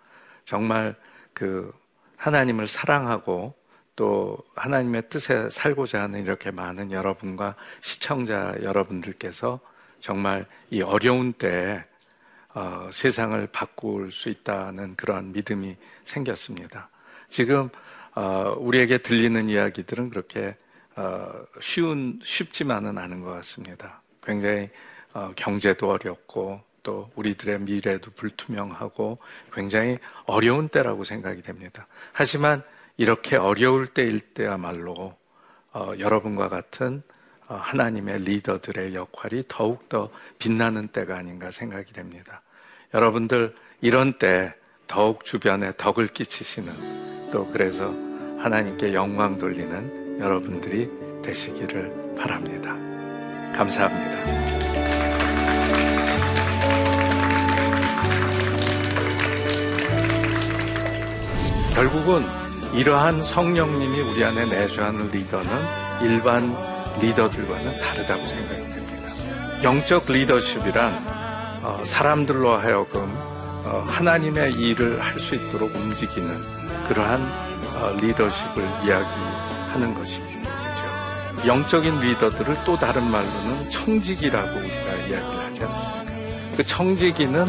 정말 0.44 0.94
그 1.32 1.72
하나님을 2.16 2.66
사랑하고 2.66 3.54
또 3.96 4.38
하나님의 4.56 5.08
뜻에 5.08 5.50
살고자 5.50 6.02
하는 6.02 6.22
이렇게 6.22 6.50
많은 6.50 6.90
여러분과 6.92 7.54
시청자 7.80 8.54
여러분들께서 8.62 9.60
정말 10.00 10.46
이 10.70 10.82
어려운 10.82 11.32
때에 11.32 11.84
어, 12.54 12.88
세상을 12.92 13.46
바꿀 13.48 14.10
수 14.10 14.28
있다는 14.28 14.96
그러한 14.96 15.32
믿음이 15.32 15.76
생겼습니다. 16.04 16.88
지금 17.28 17.68
어, 18.14 18.54
우리에게 18.58 18.98
들리는 18.98 19.48
이야기들은 19.48 20.10
그렇게 20.10 20.56
어, 20.96 21.32
쉬운 21.60 22.18
쉽지만은 22.24 22.98
않은 22.98 23.20
것 23.20 23.30
같습니다. 23.32 24.02
굉장히 24.22 24.70
어, 25.12 25.32
경제도 25.36 25.90
어렵고 25.90 26.60
또 26.82 27.10
우리들의 27.14 27.60
미래도 27.60 28.10
불투명하고 28.12 29.18
굉장히 29.52 29.98
어려운 30.26 30.68
때라고 30.68 31.04
생각이 31.04 31.42
됩니다. 31.42 31.86
하지만 32.12 32.62
이렇게 32.96 33.36
어려울 33.36 33.86
때일 33.86 34.20
때야말로 34.20 35.16
어, 35.72 35.92
여러분과 35.98 36.48
같은 36.48 37.02
어, 37.48 37.54
하나님의 37.54 38.20
리더들의 38.20 38.94
역할이 38.94 39.44
더욱더 39.48 40.10
빛나는 40.38 40.88
때가 40.88 41.16
아닌가 41.16 41.50
생각이 41.50 41.92
됩니다. 41.92 42.42
여러분들 42.94 43.54
이런 43.80 44.18
때 44.18 44.54
더욱 44.86 45.24
주변에 45.24 45.72
덕을 45.76 46.08
끼치시는 46.08 47.30
또 47.30 47.46
그래서 47.52 47.88
하나님께 48.38 48.94
영광 48.94 49.38
돌리는 49.38 50.20
여러분들이 50.20 50.90
되시기를 51.22 52.14
바랍니다. 52.16 52.89
감사합니다. 53.54 54.10
결국은 61.74 62.24
이러한 62.74 63.22
성령님이 63.22 64.00
우리 64.00 64.24
안에 64.24 64.44
내주하는 64.44 65.10
리더는 65.10 65.50
일반 66.02 66.54
리더들과는 67.00 67.78
다르다고 67.78 68.26
생각이 68.26 68.60
됩니다. 68.60 69.08
영적 69.62 70.04
리더십이란 70.08 70.92
어, 71.62 71.82
사람들로 71.84 72.56
하여금 72.56 73.02
어, 73.64 73.84
하나님의 73.86 74.54
일을 74.54 75.00
할 75.00 75.18
수 75.20 75.34
있도록 75.34 75.74
움직이는 75.74 76.28
그러한 76.88 77.20
어, 77.76 77.96
리더십을 78.00 78.62
이야기하는 78.84 79.94
것이죠. 79.94 80.39
영적인 81.46 82.00
리더들을 82.00 82.64
또 82.64 82.76
다른 82.76 83.10
말로는 83.10 83.70
청지기라고 83.70 84.58
우리가 84.58 84.94
이야기를 85.08 85.20
하지 85.20 85.64
않습니까? 85.64 86.04
그 86.56 86.64
청지기는 86.64 87.46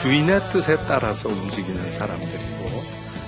주인의 0.00 0.40
뜻에 0.52 0.76
따라서 0.86 1.28
움직이는 1.28 1.92
사람들이고 1.92 2.54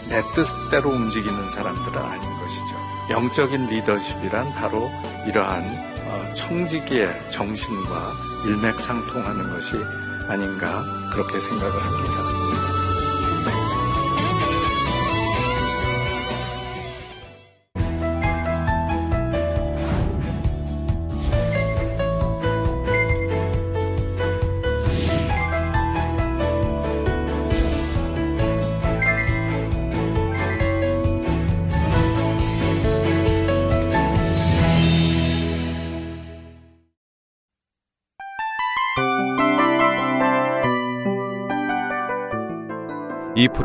내 0.09 0.23
뜻대로 0.35 0.91
움직이는 0.91 1.51
사람들은 1.51 1.99
아닌 1.99 2.39
것이죠. 2.39 2.77
영적인 3.11 3.67
리더십이란 3.67 4.53
바로 4.55 4.91
이러한 5.27 5.65
어, 5.65 6.35
청지기의 6.35 7.31
정신과 7.31 8.13
일맥상통하는 8.45 9.53
것이 9.53 9.73
아닌가 10.29 10.85
그렇게 11.13 11.39
생각을 11.41 11.83
합니다. 11.83 12.36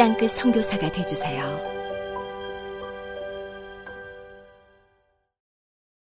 땅끝 0.00 0.30
성교사가 0.30 0.90
되주세요 0.90 1.79